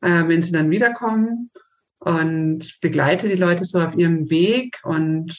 äh, 0.00 0.24
wenn 0.26 0.42
sie 0.42 0.52
dann 0.52 0.70
wiederkommen 0.70 1.50
und 2.00 2.78
begleite 2.80 3.28
die 3.28 3.36
Leute 3.36 3.64
so 3.64 3.80
auf 3.80 3.96
ihrem 3.96 4.28
Weg 4.30 4.78
und 4.84 5.34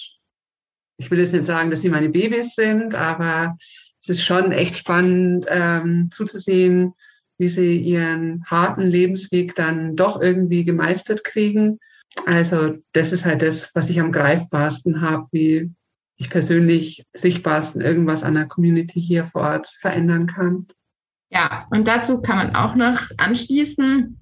ich 0.97 1.11
will 1.11 1.19
jetzt 1.19 1.33
nicht 1.33 1.45
sagen, 1.45 1.69
dass 1.69 1.81
die 1.81 1.89
meine 1.89 2.09
Babys 2.09 2.55
sind, 2.55 2.95
aber 2.95 3.55
es 4.01 4.09
ist 4.09 4.23
schon 4.23 4.51
echt 4.51 4.77
spannend 4.77 5.45
ähm, 5.47 6.09
zuzusehen, 6.11 6.93
wie 7.37 7.49
sie 7.49 7.77
ihren 7.77 8.43
harten 8.45 8.81
Lebensweg 8.81 9.53
dann 9.55 9.95
doch 9.95 10.19
irgendwie 10.19 10.65
gemeistert 10.65 11.23
kriegen. 11.23 11.79
Also 12.25 12.77
das 12.93 13.11
ist 13.11 13.25
halt 13.25 13.43
das, 13.43 13.69
was 13.75 13.89
ich 13.89 13.99
am 13.99 14.11
greifbarsten 14.11 15.01
habe, 15.01 15.27
wie 15.31 15.71
ich 16.17 16.29
persönlich 16.29 17.05
sichtbarsten 17.13 17.81
irgendwas 17.81 18.23
an 18.23 18.33
der 18.33 18.47
Community 18.47 18.99
hier 18.99 19.25
vor 19.27 19.41
Ort 19.41 19.67
verändern 19.79 20.25
kann. 20.25 20.67
Ja, 21.29 21.67
und 21.71 21.87
dazu 21.87 22.21
kann 22.21 22.37
man 22.37 22.55
auch 22.55 22.75
noch 22.75 23.01
anschließen, 23.17 24.19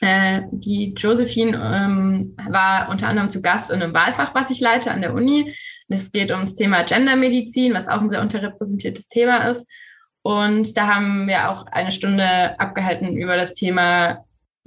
äh, 0.00 0.42
die 0.52 0.94
Josephine 0.96 1.56
ähm, 1.56 2.36
war 2.48 2.88
unter 2.88 3.08
anderem 3.08 3.30
zu 3.30 3.42
Gast 3.42 3.70
in 3.70 3.82
einem 3.82 3.94
Wahlfach, 3.94 4.34
was 4.34 4.50
ich 4.50 4.60
leite 4.60 4.90
an 4.90 5.00
der 5.00 5.14
Uni. 5.14 5.54
Es 5.88 6.12
geht 6.12 6.30
ums 6.30 6.54
Thema 6.54 6.84
Gendermedizin, 6.84 7.74
was 7.74 7.88
auch 7.88 8.00
ein 8.00 8.10
sehr 8.10 8.20
unterrepräsentiertes 8.20 9.08
Thema 9.08 9.48
ist. 9.48 9.66
Und 10.22 10.76
da 10.76 10.86
haben 10.86 11.26
wir 11.26 11.50
auch 11.50 11.66
eine 11.66 11.90
Stunde 11.90 12.58
abgehalten 12.60 13.16
über 13.16 13.36
das 13.36 13.54
Thema 13.54 14.24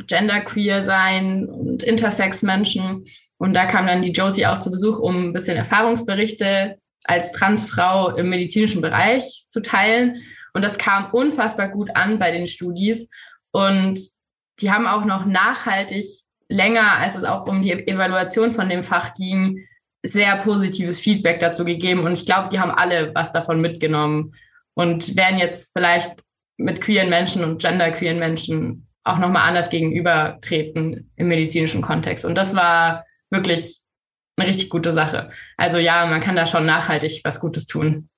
Genderqueer 0.07 0.81
sein 0.81 1.45
und 1.45 1.83
Intersex-Menschen. 1.83 3.05
Und 3.41 3.55
da 3.55 3.65
kam 3.65 3.87
dann 3.87 4.03
die 4.03 4.11
Josie 4.11 4.45
auch 4.45 4.59
zu 4.59 4.69
Besuch, 4.69 4.99
um 4.99 5.29
ein 5.29 5.33
bisschen 5.33 5.57
Erfahrungsberichte 5.57 6.77
als 7.05 7.31
Transfrau 7.31 8.15
im 8.15 8.29
medizinischen 8.29 8.83
Bereich 8.83 9.47
zu 9.49 9.63
teilen. 9.63 10.21
Und 10.53 10.61
das 10.61 10.77
kam 10.77 11.09
unfassbar 11.11 11.69
gut 11.69 11.89
an 11.95 12.19
bei 12.19 12.29
den 12.29 12.45
Studis. 12.45 13.09
Und 13.49 13.99
die 14.59 14.69
haben 14.69 14.85
auch 14.85 15.05
noch 15.05 15.25
nachhaltig 15.25 16.05
länger, 16.49 16.99
als 16.99 17.15
es 17.15 17.23
auch 17.23 17.47
um 17.47 17.63
die 17.63 17.71
Evaluation 17.71 18.53
von 18.53 18.69
dem 18.69 18.83
Fach 18.83 19.15
ging, 19.15 19.65
sehr 20.03 20.37
positives 20.37 20.99
Feedback 20.99 21.39
dazu 21.39 21.65
gegeben. 21.65 22.05
Und 22.05 22.13
ich 22.13 22.27
glaube, 22.27 22.49
die 22.49 22.59
haben 22.59 22.69
alle 22.69 23.09
was 23.15 23.31
davon 23.31 23.59
mitgenommen 23.59 24.35
und 24.75 25.15
werden 25.15 25.39
jetzt 25.39 25.73
vielleicht 25.73 26.21
mit 26.57 26.79
queeren 26.79 27.09
Menschen 27.09 27.43
und 27.43 27.59
genderqueeren 27.59 28.19
Menschen 28.19 28.87
auch 29.03 29.17
nochmal 29.17 29.49
anders 29.49 29.71
gegenübertreten 29.71 31.11
im 31.15 31.27
medizinischen 31.27 31.81
Kontext. 31.81 32.23
Und 32.23 32.35
das 32.35 32.55
war 32.55 33.03
wirklich 33.31 33.81
eine 34.37 34.47
richtig 34.47 34.69
gute 34.69 34.93
Sache. 34.93 35.31
Also 35.57 35.77
ja, 35.77 36.05
man 36.05 36.21
kann 36.21 36.35
da 36.35 36.47
schon 36.47 36.65
nachhaltig 36.65 37.21
was 37.23 37.39
Gutes 37.39 37.65
tun. 37.65 38.09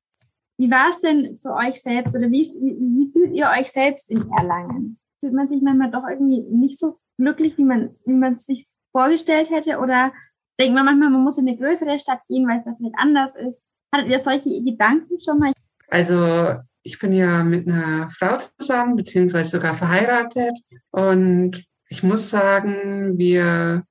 Wie 0.57 0.69
war 0.69 0.89
es 0.89 0.99
denn 0.99 1.37
für 1.37 1.53
euch 1.53 1.81
selbst 1.81 2.15
oder 2.15 2.29
wie, 2.29 2.41
ist, 2.41 2.55
wie, 2.55 2.77
wie 2.77 3.11
fühlt 3.11 3.35
ihr 3.35 3.49
euch 3.57 3.71
selbst 3.71 4.09
in 4.09 4.29
Erlangen? 4.31 4.99
fühlt 5.23 5.33
man 5.33 5.47
sich 5.47 5.61
manchmal 5.61 5.89
doch 5.89 6.03
irgendwie 6.07 6.41
nicht 6.41 6.77
so 6.77 6.99
glücklich, 7.17 7.57
wie 7.57 7.63
man, 7.63 7.91
wie 8.05 8.13
man 8.13 8.33
es 8.33 8.45
sich 8.45 8.67
vorgestellt 8.91 9.49
hätte? 9.49 9.79
Oder 9.79 10.11
denkt 10.59 10.75
man 10.75 10.83
manchmal, 10.83 11.09
man 11.11 11.23
muss 11.23 11.37
in 11.37 11.47
eine 11.47 11.57
größere 11.57 11.97
Stadt 11.97 12.19
gehen, 12.27 12.45
weil 12.47 12.59
es 12.59 12.65
da 12.65 12.75
vielleicht 12.75 12.97
anders 12.97 13.33
ist? 13.37 13.61
Hattet 13.93 14.09
ihr 14.09 14.19
solche 14.19 14.61
Gedanken 14.63 15.17
schon 15.23 15.39
mal? 15.39 15.53
Also 15.87 16.59
ich 16.81 16.99
bin 16.99 17.13
ja 17.13 17.43
mit 17.43 17.67
einer 17.67 18.09
Frau 18.11 18.37
zusammen, 18.59 18.97
beziehungsweise 18.97 19.51
sogar 19.51 19.75
verheiratet. 19.75 20.59
Und 20.91 21.63
ich 21.87 22.03
muss 22.03 22.29
sagen, 22.29 23.17
wir 23.17 23.83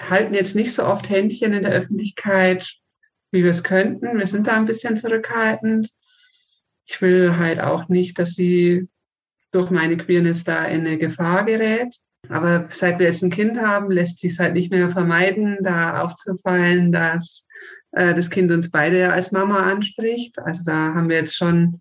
halten 0.00 0.34
jetzt 0.34 0.54
nicht 0.54 0.74
so 0.74 0.84
oft 0.84 1.08
Händchen 1.08 1.52
in 1.52 1.62
der 1.62 1.72
Öffentlichkeit, 1.72 2.76
wie 3.30 3.42
wir 3.42 3.50
es 3.50 3.62
könnten. 3.62 4.18
Wir 4.18 4.26
sind 4.26 4.46
da 4.46 4.56
ein 4.56 4.66
bisschen 4.66 4.96
zurückhaltend. 4.96 5.90
Ich 6.86 7.00
will 7.02 7.36
halt 7.36 7.60
auch 7.60 7.88
nicht, 7.88 8.18
dass 8.18 8.34
sie 8.34 8.88
durch 9.50 9.70
meine 9.70 9.96
Queerness 9.96 10.44
da 10.44 10.64
in 10.64 10.86
eine 10.86 10.98
Gefahr 10.98 11.44
gerät. 11.44 11.94
Aber 12.28 12.66
seit 12.70 12.98
wir 12.98 13.06
jetzt 13.06 13.22
ein 13.22 13.30
Kind 13.30 13.58
haben, 13.60 13.90
lässt 13.90 14.20
sich 14.20 14.32
es 14.32 14.38
halt 14.38 14.54
nicht 14.54 14.70
mehr 14.70 14.90
vermeiden, 14.90 15.58
da 15.62 16.02
aufzufallen, 16.02 16.92
dass 16.92 17.46
äh, 17.92 18.14
das 18.14 18.30
Kind 18.30 18.50
uns 18.50 18.70
beide 18.70 19.12
als 19.12 19.32
Mama 19.32 19.60
anspricht. 19.62 20.38
Also 20.38 20.62
da 20.64 20.94
haben 20.94 21.08
wir 21.08 21.16
jetzt 21.16 21.36
schon 21.36 21.80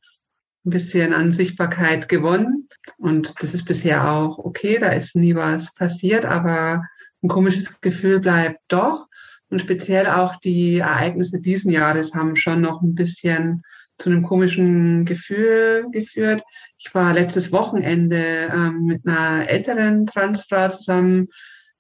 ein 0.66 0.70
bisschen 0.70 1.14
an 1.14 1.34
Sichtbarkeit 1.34 2.10
gewonnen. 2.10 2.70
Und 2.98 3.34
das 3.40 3.54
ist 3.54 3.66
bisher 3.66 4.10
auch 4.10 4.38
okay, 4.38 4.78
da 4.80 4.90
ist 4.90 5.16
nie 5.16 5.36
was 5.36 5.74
passiert, 5.74 6.26
aber 6.26 6.84
ein 7.26 7.30
komisches 7.30 7.82
Gefühl 7.82 8.20
bleibt 8.20 8.60
doch. 8.68 9.08
Und 9.50 9.60
speziell 9.60 10.08
auch 10.08 10.38
die 10.38 10.80
Ereignisse 10.80 11.40
diesen 11.40 11.72
Jahres 11.72 12.14
haben 12.14 12.36
schon 12.36 12.62
noch 12.62 12.82
ein 12.82 12.96
bisschen 12.96 13.62
zu 13.98 14.10
einem 14.10 14.24
komischen 14.24 15.06
Gefühl 15.06 15.86
geführt. 15.92 16.44
Ich 16.78 16.94
war 16.94 17.14
letztes 17.14 17.52
Wochenende 17.52 18.52
ähm, 18.54 18.86
mit 18.86 19.08
einer 19.08 19.48
älteren 19.48 20.06
Transfrau 20.06 20.70
zusammen 20.70 21.28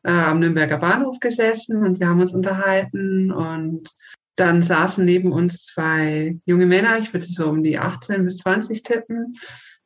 äh, 0.03 0.12
am 0.12 0.39
Nürnberger 0.39 0.77
Bahnhof 0.77 1.19
gesessen 1.19 1.84
und 1.84 1.99
wir 1.99 2.08
haben 2.08 2.21
uns 2.21 2.34
unterhalten 2.34 3.31
und 3.31 3.89
dann 4.38 4.63
saßen 4.63 5.03
neben 5.03 5.31
uns 5.31 5.65
zwei 5.65 6.38
junge 6.45 6.65
Männer, 6.65 6.97
ich 6.99 7.13
würde 7.13 7.25
so 7.25 7.49
um 7.49 7.63
die 7.63 7.79
18 7.79 8.23
bis 8.23 8.38
20 8.38 8.84
tippen. 8.84 9.36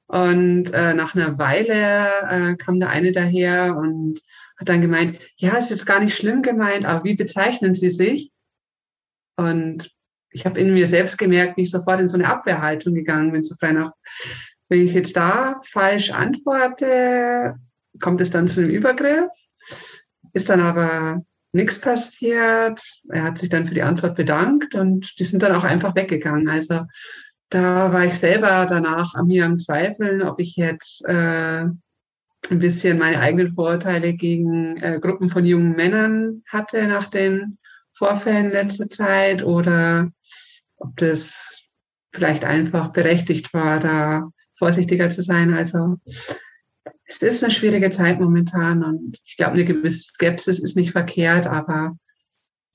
Und 0.07 0.73
äh, 0.73 0.95
nach 0.95 1.13
einer 1.13 1.37
Weile 1.37 2.07
äh, 2.29 2.55
kam 2.55 2.79
der 2.79 2.89
eine 2.89 3.11
daher 3.11 3.77
und 3.77 4.21
hat 4.59 4.69
dann 4.69 4.81
gemeint, 4.81 5.19
ja, 5.37 5.57
ist 5.57 5.69
jetzt 5.69 5.85
gar 5.85 5.99
nicht 6.01 6.15
schlimm 6.15 6.41
gemeint, 6.41 6.85
aber 6.85 7.03
wie 7.05 7.15
bezeichnen 7.15 7.73
Sie 7.75 7.89
sich? 7.89 8.31
Und 9.37 9.89
ich 10.31 10.45
habe 10.45 10.59
in 10.59 10.73
mir 10.73 10.85
selbst 10.85 11.17
gemerkt, 11.17 11.57
wie 11.57 11.61
ich 11.63 11.71
sofort 11.71 11.99
in 11.99 12.09
so 12.09 12.15
eine 12.15 12.27
Abwehrhaltung 12.27 12.93
gegangen 12.93 13.31
bin, 13.31 13.43
so 13.43 13.55
frei 13.55 13.71
nach, 13.71 13.93
wenn 14.67 14.85
ich 14.85 14.93
jetzt 14.93 15.15
da 15.15 15.61
falsch 15.63 16.11
antworte, 16.11 17.55
kommt 17.99 18.21
es 18.21 18.29
dann 18.29 18.47
zu 18.47 18.59
einem 18.59 18.69
Übergriff, 18.69 19.31
ist 20.33 20.49
dann 20.49 20.59
aber 20.59 21.23
nichts 21.51 21.79
passiert. 21.79 22.81
Er 23.09 23.23
hat 23.23 23.39
sich 23.39 23.49
dann 23.49 23.65
für 23.65 23.73
die 23.73 23.81
Antwort 23.81 24.15
bedankt 24.15 24.75
und 24.75 25.17
die 25.19 25.23
sind 25.23 25.41
dann 25.41 25.55
auch 25.55 25.63
einfach 25.63 25.95
weggegangen. 25.95 26.47
Also 26.49 26.85
da 27.49 27.91
war 27.91 28.05
ich 28.05 28.13
selber 28.13 28.67
danach 28.69 29.15
an 29.15 29.27
mir 29.27 29.45
am 29.45 29.57
Zweifeln, 29.57 30.21
ob 30.21 30.39
ich 30.39 30.55
jetzt 30.55 31.03
äh, 31.05 31.65
ein 32.49 32.59
bisschen 32.59 32.97
meine 32.97 33.19
eigenen 33.19 33.51
Vorurteile 33.51 34.13
gegen 34.13 34.77
äh, 34.77 34.99
Gruppen 34.99 35.29
von 35.29 35.45
jungen 35.45 35.75
Männern 35.75 36.43
hatte 36.47 36.87
nach 36.87 37.05
den 37.07 37.57
Vorfällen 37.93 38.51
letzter 38.51 38.87
Zeit 38.87 39.43
oder 39.43 40.09
ob 40.77 40.95
das 40.97 41.65
vielleicht 42.13 42.45
einfach 42.45 42.91
berechtigt 42.91 43.53
war, 43.53 43.79
da 43.79 44.31
vorsichtiger 44.57 45.09
zu 45.09 45.21
sein. 45.21 45.53
Also 45.53 45.97
es 47.05 47.17
ist 47.21 47.43
eine 47.43 47.51
schwierige 47.51 47.89
Zeit 47.91 48.19
momentan 48.19 48.83
und 48.83 49.17
ich 49.25 49.37
glaube, 49.37 49.53
eine 49.53 49.65
gewisse 49.65 49.99
Skepsis 49.99 50.59
ist 50.59 50.75
nicht 50.75 50.91
verkehrt, 50.91 51.47
aber 51.47 51.97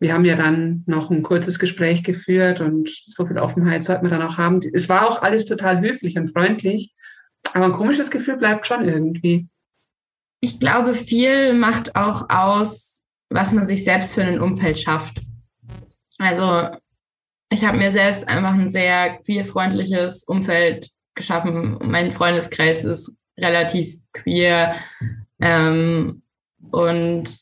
wir 0.00 0.12
haben 0.12 0.24
ja 0.24 0.37
dann 0.37 0.83
noch 0.87 1.11
ein 1.11 1.22
kurzes 1.22 1.59
Gespräch 1.59 2.03
geführt 2.03 2.61
und 2.61 2.90
so 3.07 3.24
viel 3.24 3.38
Offenheit 3.38 3.85
sollte 3.85 4.03
man 4.03 4.11
dann 4.11 4.22
auch 4.22 4.37
haben. 4.37 4.61
Es 4.72 4.88
war 4.88 5.09
auch 5.09 5.22
alles 5.22 5.44
total 5.44 5.81
höflich 5.81 6.18
und 6.18 6.33
freundlich, 6.33 6.94
aber 7.53 7.66
ein 7.66 7.72
komisches 7.72 8.11
Gefühl 8.11 8.37
bleibt 8.37 8.66
schon 8.66 8.85
irgendwie. 8.85 9.48
Ich 10.44 10.61
glaube, 10.61 10.92
viel 10.92 11.54
macht 11.54 11.96
auch 11.96 12.28
aus, 12.28 13.02
was 13.30 13.50
man 13.52 13.66
sich 13.66 13.83
selbst 13.83 14.14
für 14.14 14.22
ein 14.22 14.42
Umfeld 14.42 14.78
schafft. 14.78 15.22
Also 16.18 16.68
ich 17.48 17.64
habe 17.64 17.78
mir 17.78 17.90
selbst 17.90 18.28
einfach 18.28 18.52
ein 18.52 18.68
sehr 18.68 19.20
queerfreundliches 19.24 20.24
Umfeld 20.24 20.90
geschaffen. 21.14 21.78
Mein 21.80 22.12
Freundeskreis 22.12 22.85
ist 22.85 23.16
relativ 23.38 23.96
queer. 24.12 24.74
Ähm, 25.40 26.20
und 26.70 27.35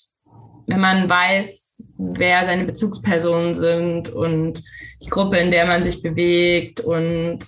wenn 0.69 0.81
man 0.81 1.11
weiß, 1.11 1.79
wer 1.99 2.45
seine 2.45 2.67
Bezugspersonen 2.67 3.55
sind 3.55 4.11
und 4.11 4.63
die 5.03 5.11
Gruppe, 5.11 5.39
in 5.39 5.51
der 5.51 5.67
man 5.67 5.83
sich 5.83 6.03
bewegt 6.03 6.79
und 6.79 7.41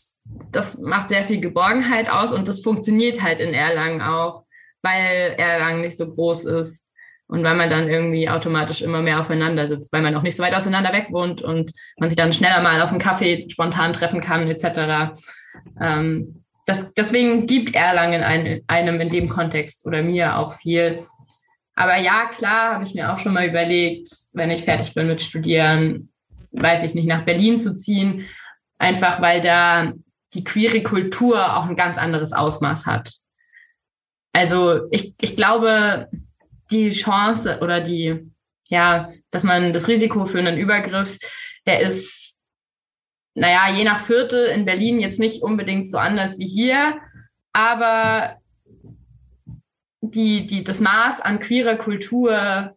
das 0.51 0.77
macht 0.79 1.11
sehr 1.11 1.23
viel 1.23 1.39
Geborgenheit 1.39 2.11
aus 2.11 2.33
und 2.33 2.49
das 2.49 2.59
funktioniert 2.59 3.23
halt 3.23 3.39
in 3.39 3.55
Erlangen 3.55 4.03
auch, 4.03 4.44
weil 4.85 5.35
Erlangen 5.39 5.81
nicht 5.81 5.97
so 5.97 6.09
groß 6.09 6.45
ist. 6.45 6.85
Und 7.27 7.43
weil 7.43 7.57
man 7.57 7.71
dann 7.71 7.89
irgendwie 7.89 8.29
automatisch 8.29 8.83
immer 8.83 9.01
mehr 9.01 9.19
aufeinander 9.19 9.67
sitzt, 9.67 9.91
weil 9.93 10.03
man 10.03 10.15
auch 10.15 10.23
nicht 10.23 10.37
so 10.37 10.43
weit 10.43 10.55
auseinander 10.55 10.93
weg 10.93 11.07
wohnt 11.11 11.41
und 11.41 11.73
man 11.99 12.11
sich 12.11 12.17
dann 12.17 12.35
schneller 12.35 12.61
mal 12.61 12.83
auf 12.83 12.91
einen 12.91 12.99
Kaffee 12.99 13.47
spontan 13.49 13.95
treffen 13.95 14.21
kann, 14.21 14.47
etc. 14.47 15.17
Ähm, 15.81 16.45
das, 16.67 16.93
deswegen 16.93 17.47
gibt 17.47 17.75
Erlangen 17.75 18.23
ein, 18.23 18.61
einem 18.67 19.01
in 19.01 19.09
dem 19.09 19.29
Kontext 19.31 19.87
oder 19.87 20.03
mir 20.03 20.37
auch 20.37 20.55
viel. 20.55 21.07
Aber 21.75 21.97
ja, 21.97 22.27
klar, 22.27 22.75
habe 22.75 22.85
ich 22.85 22.95
mir 22.95 23.13
auch 23.13 23.19
schon 23.19 23.33
mal 23.33 23.47
überlegt, 23.49 24.09
wenn 24.33 24.51
ich 24.51 24.65
fertig 24.65 24.95
bin 24.95 25.07
mit 25.07 25.23
Studieren, 25.23 26.13
weiß 26.53 26.83
ich 26.85 26.95
nicht, 26.95 27.09
nach 27.09 27.25
Berlin 27.25 27.59
zu 27.59 27.73
ziehen, 27.73 28.27
einfach 28.79 29.21
weil 29.21 29.41
da 29.41 29.93
die 30.35 30.45
queere 30.45 30.83
Kultur 30.83 31.57
auch 31.57 31.67
ein 31.67 31.77
ganz 31.77 31.97
anderes 31.97 32.33
Ausmaß 32.33 32.87
hat. 32.87 33.13
Also 34.35 34.91
ich, 34.91 35.15
ich 35.21 35.37
glaube, 35.37 36.09
die 36.71 36.91
Chance 36.91 37.61
oder 37.61 37.81
die, 37.81 38.31
ja, 38.69 39.13
dass 39.31 39.45
man 39.45 39.73
das 39.73 39.87
Risiko 39.87 40.27
für 40.27 40.41
einen 40.41 40.59
Übergriff, 40.59 41.17
der 41.67 41.81
ist, 41.81 42.41
naja, 43.35 43.73
je 43.73 43.85
nach 43.85 44.05
Viertel 44.05 44.47
in 44.47 44.65
Berlin 44.65 44.99
jetzt 44.99 45.21
nicht 45.21 45.43
unbedingt 45.43 45.93
so 45.93 45.99
anders 45.99 46.37
wie 46.39 46.49
hier, 46.49 46.99
aber 47.53 48.39
die, 50.01 50.47
die, 50.47 50.65
das 50.65 50.81
Maß 50.81 51.21
an 51.21 51.39
queerer 51.39 51.77
Kultur 51.77 52.77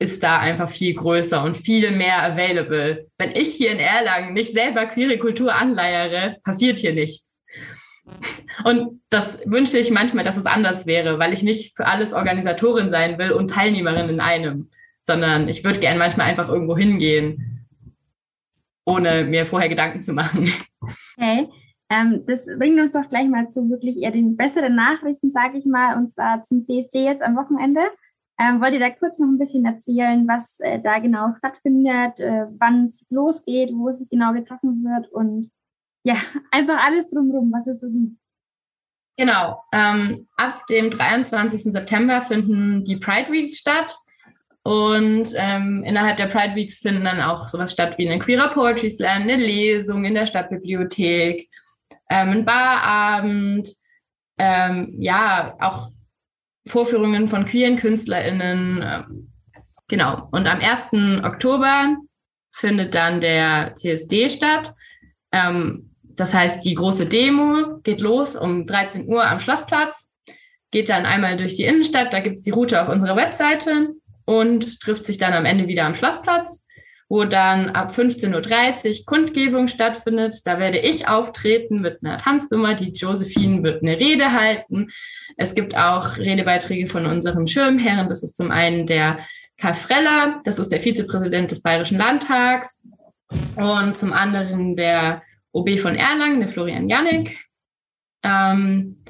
ist 0.00 0.22
da 0.22 0.40
einfach 0.40 0.70
viel 0.70 0.94
größer 0.94 1.42
und 1.44 1.56
viel 1.56 1.92
mehr 1.92 2.24
available. 2.24 3.06
Wenn 3.18 3.30
ich 3.32 3.54
hier 3.54 3.70
in 3.70 3.78
Erlangen 3.78 4.32
nicht 4.32 4.52
selber 4.52 4.86
queere 4.86 5.18
Kultur 5.18 5.54
anleiere, 5.54 6.38
passiert 6.42 6.80
hier 6.80 6.92
nichts. 6.92 7.27
Und 8.64 9.00
das 9.08 9.38
wünsche 9.46 9.78
ich 9.78 9.90
manchmal, 9.90 10.24
dass 10.24 10.36
es 10.36 10.46
anders 10.46 10.86
wäre, 10.86 11.18
weil 11.18 11.32
ich 11.32 11.42
nicht 11.42 11.76
für 11.76 11.86
alles 11.86 12.12
Organisatorin 12.12 12.90
sein 12.90 13.18
will 13.18 13.30
und 13.30 13.50
Teilnehmerin 13.50 14.08
in 14.08 14.20
einem, 14.20 14.70
sondern 15.02 15.48
ich 15.48 15.64
würde 15.64 15.80
gern 15.80 15.98
manchmal 15.98 16.28
einfach 16.28 16.48
irgendwo 16.48 16.76
hingehen, 16.76 17.66
ohne 18.84 19.24
mir 19.24 19.46
vorher 19.46 19.68
Gedanken 19.68 20.02
zu 20.02 20.12
machen. 20.12 20.52
Okay. 21.16 21.48
Ähm, 21.90 22.24
das 22.26 22.46
bringt 22.58 22.78
uns 22.78 22.92
doch 22.92 23.08
gleich 23.08 23.28
mal 23.28 23.48
zu 23.48 23.70
wirklich 23.70 23.96
eher 23.96 24.10
den 24.10 24.36
besseren 24.36 24.74
Nachrichten, 24.74 25.30
sage 25.30 25.58
ich 25.58 25.64
mal, 25.64 25.96
und 25.96 26.10
zwar 26.10 26.42
zum 26.42 26.62
CSD 26.62 27.04
jetzt 27.04 27.22
am 27.22 27.36
Wochenende. 27.36 27.80
Ähm, 28.40 28.60
wollt 28.60 28.74
ihr 28.74 28.78
da 28.78 28.90
kurz 28.90 29.18
noch 29.18 29.26
ein 29.26 29.38
bisschen 29.38 29.64
erzählen, 29.64 30.28
was 30.28 30.60
äh, 30.60 30.80
da 30.80 30.98
genau 30.98 31.34
stattfindet, 31.36 32.20
äh, 32.20 32.46
wann 32.58 32.84
es 32.84 33.06
losgeht, 33.10 33.70
wo 33.72 33.88
es 33.88 33.98
genau 34.10 34.32
getroffen 34.32 34.84
wird 34.84 35.10
und 35.10 35.50
ja, 36.04 36.16
einfach 36.50 36.84
alles 36.84 37.08
drumherum, 37.08 37.52
was 37.52 37.66
es 37.66 37.80
so 37.80 37.88
gibt. 37.88 38.16
Genau. 39.18 39.64
Ähm, 39.72 40.28
ab 40.36 40.66
dem 40.68 40.90
23. 40.90 41.72
September 41.72 42.22
finden 42.22 42.84
die 42.84 42.96
Pride 42.96 43.32
Weeks 43.32 43.58
statt. 43.58 43.96
Und 44.62 45.32
ähm, 45.36 45.82
innerhalb 45.84 46.18
der 46.18 46.26
Pride 46.26 46.54
Weeks 46.54 46.80
finden 46.80 47.04
dann 47.04 47.20
auch 47.20 47.48
sowas 47.48 47.72
statt 47.72 47.96
wie 47.98 48.08
ein 48.08 48.20
Queerer 48.20 48.48
Poetry 48.48 48.90
Slam, 48.90 49.22
eine 49.22 49.36
Lesung 49.36 50.04
in 50.04 50.14
der 50.14 50.26
Stadtbibliothek, 50.26 51.48
ähm, 52.10 52.28
ein 52.30 52.44
Barabend, 52.44 53.68
ähm, 54.38 54.94
ja, 54.98 55.56
auch 55.58 55.90
Vorführungen 56.66 57.28
von 57.28 57.44
queeren 57.44 57.76
KünstlerInnen. 57.76 58.82
Ähm, 58.82 59.32
genau. 59.88 60.26
Und 60.30 60.46
am 60.46 60.60
1. 60.60 61.24
Oktober 61.24 61.96
findet 62.52 62.94
dann 62.94 63.20
der 63.20 63.74
CSD 63.74 64.28
statt. 64.28 64.72
Ähm, 65.32 65.87
das 66.18 66.34
heißt, 66.34 66.64
die 66.64 66.74
große 66.74 67.06
Demo 67.06 67.78
geht 67.82 68.00
los 68.00 68.36
um 68.36 68.66
13 68.66 69.08
Uhr 69.08 69.26
am 69.26 69.40
Schlossplatz, 69.40 70.08
geht 70.70 70.88
dann 70.88 71.06
einmal 71.06 71.36
durch 71.36 71.56
die 71.56 71.64
Innenstadt, 71.64 72.12
da 72.12 72.20
gibt 72.20 72.36
es 72.36 72.42
die 72.42 72.50
Route 72.50 72.82
auf 72.82 72.88
unserer 72.88 73.16
Webseite 73.16 73.90
und 74.26 74.80
trifft 74.80 75.06
sich 75.06 75.18
dann 75.18 75.32
am 75.32 75.46
Ende 75.46 75.68
wieder 75.68 75.84
am 75.84 75.94
Schlossplatz 75.94 76.62
wo 77.08 77.24
dann 77.24 77.70
ab 77.70 77.92
15.30 77.92 79.00
Uhr 79.00 79.06
Kundgebung 79.06 79.68
stattfindet. 79.68 80.36
Da 80.44 80.58
werde 80.58 80.78
ich 80.78 81.08
auftreten 81.08 81.80
mit 81.80 82.04
einer 82.04 82.18
Tanznummer. 82.18 82.74
Die 82.74 82.92
Josephine 82.92 83.62
wird 83.62 83.82
eine 83.82 83.98
Rede 83.98 84.32
halten. 84.32 84.88
Es 85.36 85.54
gibt 85.54 85.76
auch 85.76 86.18
Redebeiträge 86.18 86.88
von 86.88 87.06
unseren 87.06 87.46
Schirmherren. 87.46 88.08
Das 88.08 88.22
ist 88.22 88.36
zum 88.36 88.50
einen 88.50 88.86
der 88.86 89.20
Karl 89.56 89.74
Freller, 89.74 90.40
das 90.44 90.58
ist 90.58 90.70
der 90.70 90.80
Vizepräsident 90.80 91.50
des 91.50 91.62
Bayerischen 91.62 91.98
Landtags. 91.98 92.82
Und 93.56 93.96
zum 93.96 94.12
anderen 94.12 94.76
der 94.76 95.22
OB 95.52 95.78
von 95.78 95.94
Erlangen, 95.94 96.40
der 96.40 96.48
Florian 96.48 96.88
Janik. 96.88 97.38
Ähm, 98.22 99.04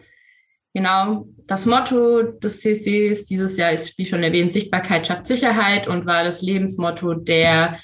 genau, 0.75 1.27
das 1.47 1.67
Motto 1.67 2.23
des 2.23 2.61
CCs 2.61 3.25
dieses 3.25 3.57
Jahr 3.57 3.73
ist, 3.73 3.99
wie 3.99 4.07
schon 4.07 4.23
erwähnt, 4.23 4.53
Sichtbarkeit 4.53 5.07
schafft 5.07 5.27
Sicherheit 5.27 5.89
und 5.89 6.07
war 6.07 6.25
das 6.25 6.43
Lebensmotto 6.43 7.15
der 7.15 7.79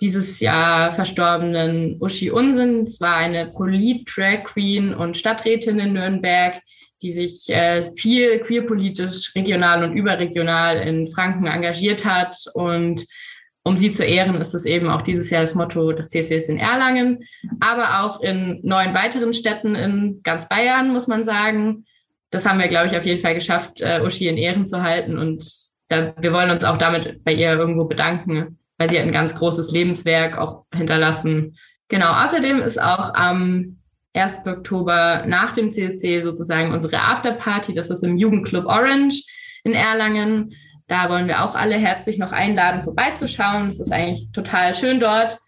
dieses 0.00 0.40
Jahr 0.40 0.92
verstorbenen 0.92 1.98
Uschi 2.00 2.30
Unsinn. 2.30 2.82
Es 2.82 3.00
war 3.00 3.16
eine 3.16 3.46
Polit-Drag 3.46 4.44
Queen 4.44 4.92
und 4.92 5.16
Stadträtin 5.16 5.78
in 5.78 5.92
Nürnberg, 5.92 6.60
die 7.00 7.12
sich 7.12 7.48
äh, 7.48 7.82
viel 7.94 8.40
queerpolitisch, 8.40 9.34
regional 9.34 9.84
und 9.84 9.96
überregional 9.96 10.78
in 10.78 11.08
Franken 11.08 11.46
engagiert 11.46 12.04
hat. 12.04 12.36
Und 12.54 13.06
um 13.64 13.76
sie 13.76 13.90
zu 13.90 14.04
ehren, 14.04 14.36
ist 14.36 14.54
es 14.54 14.64
eben 14.64 14.88
auch 14.88 15.02
dieses 15.02 15.30
Jahr 15.30 15.40
das 15.40 15.54
Motto 15.54 15.92
des 15.92 16.08
CCs 16.08 16.48
in 16.48 16.58
Erlangen, 16.58 17.24
aber 17.60 18.04
auch 18.04 18.20
in 18.20 18.60
neun 18.62 18.94
weiteren 18.94 19.32
Städten 19.32 19.74
in 19.74 20.20
ganz 20.22 20.48
Bayern, 20.48 20.92
muss 20.92 21.06
man 21.06 21.24
sagen 21.24 21.84
das 22.34 22.44
haben 22.44 22.58
wir, 22.58 22.66
glaube 22.66 22.88
ich, 22.88 22.96
auf 22.96 23.06
jeden 23.06 23.20
Fall 23.20 23.34
geschafft, 23.34 23.80
äh, 23.80 24.00
Uschi 24.04 24.26
in 24.26 24.36
Ehren 24.36 24.66
zu 24.66 24.82
halten. 24.82 25.18
Und 25.18 25.44
äh, 25.88 26.10
wir 26.18 26.32
wollen 26.32 26.50
uns 26.50 26.64
auch 26.64 26.78
damit 26.78 27.22
bei 27.22 27.32
ihr 27.32 27.52
irgendwo 27.52 27.84
bedanken, 27.84 28.58
weil 28.76 28.90
sie 28.90 28.98
hat 28.98 29.06
ein 29.06 29.12
ganz 29.12 29.36
großes 29.36 29.70
Lebenswerk 29.70 30.36
auch 30.36 30.64
hinterlassen. 30.74 31.56
Genau, 31.88 32.12
außerdem 32.12 32.60
ist 32.60 32.82
auch 32.82 33.14
am 33.14 33.78
1. 34.14 34.48
Oktober 34.48 35.22
nach 35.26 35.52
dem 35.52 35.70
CSD 35.70 36.22
sozusagen 36.22 36.72
unsere 36.72 37.00
Afterparty. 37.00 37.72
Das 37.72 37.88
ist 37.88 38.02
im 38.02 38.16
Jugendclub 38.16 38.66
Orange 38.66 39.22
in 39.62 39.72
Erlangen. 39.72 40.56
Da 40.86 41.08
wollen 41.08 41.28
wir 41.28 41.44
auch 41.44 41.54
alle 41.54 41.76
herzlich 41.76 42.18
noch 42.18 42.32
einladen, 42.32 42.82
vorbeizuschauen. 42.82 43.68
Es 43.68 43.80
ist 43.80 43.92
eigentlich 43.92 44.30
total 44.32 44.74
schön 44.74 45.00
dort 45.00 45.38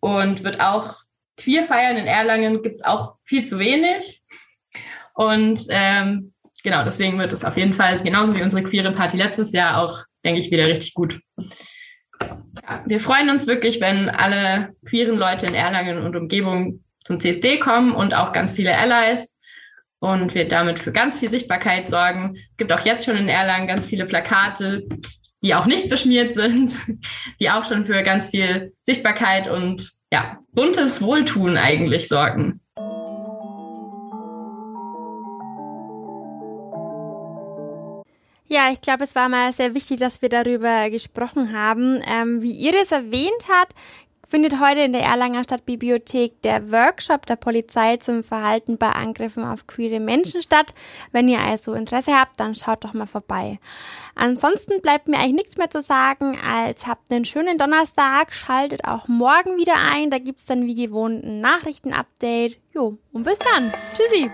und 0.00 0.42
wird 0.42 0.60
auch 0.60 1.02
queer 1.36 1.64
feiern 1.64 1.96
in 1.96 2.06
Erlangen 2.06 2.62
gibt 2.62 2.76
es 2.76 2.84
auch 2.84 3.16
viel 3.24 3.44
zu 3.44 3.58
wenig. 3.58 4.22
Und 5.14 5.66
ähm, 5.68 6.32
genau, 6.62 6.84
deswegen 6.84 7.18
wird 7.18 7.32
es 7.32 7.44
auf 7.44 7.56
jeden 7.56 7.74
Fall, 7.74 8.00
genauso 8.00 8.34
wie 8.34 8.42
unsere 8.42 8.62
queere 8.62 8.92
Party 8.92 9.16
letztes 9.16 9.52
Jahr, 9.52 9.82
auch, 9.82 10.04
denke 10.24 10.40
ich, 10.40 10.50
wieder 10.50 10.66
richtig 10.66 10.94
gut. 10.94 11.20
Ja, 12.20 12.82
wir 12.86 13.00
freuen 13.00 13.30
uns 13.30 13.46
wirklich, 13.46 13.80
wenn 13.80 14.08
alle 14.08 14.74
queeren 14.86 15.16
Leute 15.16 15.46
in 15.46 15.54
Erlangen 15.54 15.98
und 15.98 16.16
Umgebung 16.16 16.84
zum 17.04 17.20
CSD 17.20 17.58
kommen 17.58 17.92
und 17.92 18.14
auch 18.14 18.32
ganz 18.32 18.52
viele 18.52 18.76
Allies 18.76 19.31
und 20.02 20.34
wir 20.34 20.48
damit 20.48 20.80
für 20.80 20.90
ganz 20.90 21.20
viel 21.20 21.30
Sichtbarkeit 21.30 21.88
sorgen. 21.88 22.34
Es 22.34 22.56
gibt 22.56 22.72
auch 22.72 22.84
jetzt 22.84 23.04
schon 23.04 23.16
in 23.16 23.28
Erlangen 23.28 23.68
ganz 23.68 23.86
viele 23.86 24.04
Plakate, 24.04 24.82
die 25.42 25.54
auch 25.54 25.64
nicht 25.64 25.88
beschmiert 25.88 26.34
sind, 26.34 26.72
die 27.40 27.48
auch 27.48 27.64
schon 27.64 27.86
für 27.86 28.02
ganz 28.02 28.28
viel 28.28 28.74
Sichtbarkeit 28.82 29.46
und 29.46 29.92
ja, 30.12 30.38
buntes 30.52 31.00
Wohltun 31.02 31.56
eigentlich 31.56 32.08
sorgen. 32.08 32.60
Ja, 38.52 38.70
ich 38.70 38.82
glaube, 38.82 39.04
es 39.04 39.14
war 39.14 39.30
mal 39.30 39.50
sehr 39.52 39.74
wichtig, 39.74 39.98
dass 39.98 40.20
wir 40.20 40.28
darüber 40.28 40.90
gesprochen 40.90 41.56
haben. 41.56 42.02
Ähm, 42.06 42.42
wie 42.42 42.52
Iris 42.52 42.92
erwähnt 42.92 43.48
hat, 43.48 43.68
findet 44.32 44.58
heute 44.60 44.80
in 44.80 44.94
der 44.94 45.02
Erlanger 45.02 45.44
Stadtbibliothek 45.44 46.40
der 46.40 46.72
Workshop 46.72 47.26
der 47.26 47.36
Polizei 47.36 47.98
zum 47.98 48.24
Verhalten 48.24 48.78
bei 48.78 48.88
Angriffen 48.88 49.44
auf 49.44 49.66
queere 49.66 50.00
Menschen 50.00 50.40
statt. 50.40 50.72
Wenn 51.10 51.28
ihr 51.28 51.38
also 51.38 51.74
Interesse 51.74 52.18
habt, 52.18 52.40
dann 52.40 52.54
schaut 52.54 52.82
doch 52.82 52.94
mal 52.94 53.06
vorbei. 53.06 53.58
Ansonsten 54.14 54.80
bleibt 54.80 55.06
mir 55.06 55.18
eigentlich 55.18 55.34
nichts 55.34 55.58
mehr 55.58 55.68
zu 55.68 55.82
sagen, 55.82 56.38
als 56.50 56.86
habt 56.86 57.12
einen 57.12 57.26
schönen 57.26 57.58
Donnerstag, 57.58 58.32
schaltet 58.32 58.86
auch 58.86 59.06
morgen 59.06 59.58
wieder 59.58 59.74
ein, 59.74 60.08
da 60.08 60.16
gibt's 60.16 60.46
dann 60.46 60.64
wie 60.64 60.76
gewohnt 60.76 61.22
ein 61.22 61.40
Nachrichtenupdate. 61.42 62.56
Jo, 62.72 62.96
und 63.12 63.24
bis 63.24 63.38
dann. 63.38 63.70
Tschüssi. 63.94 64.30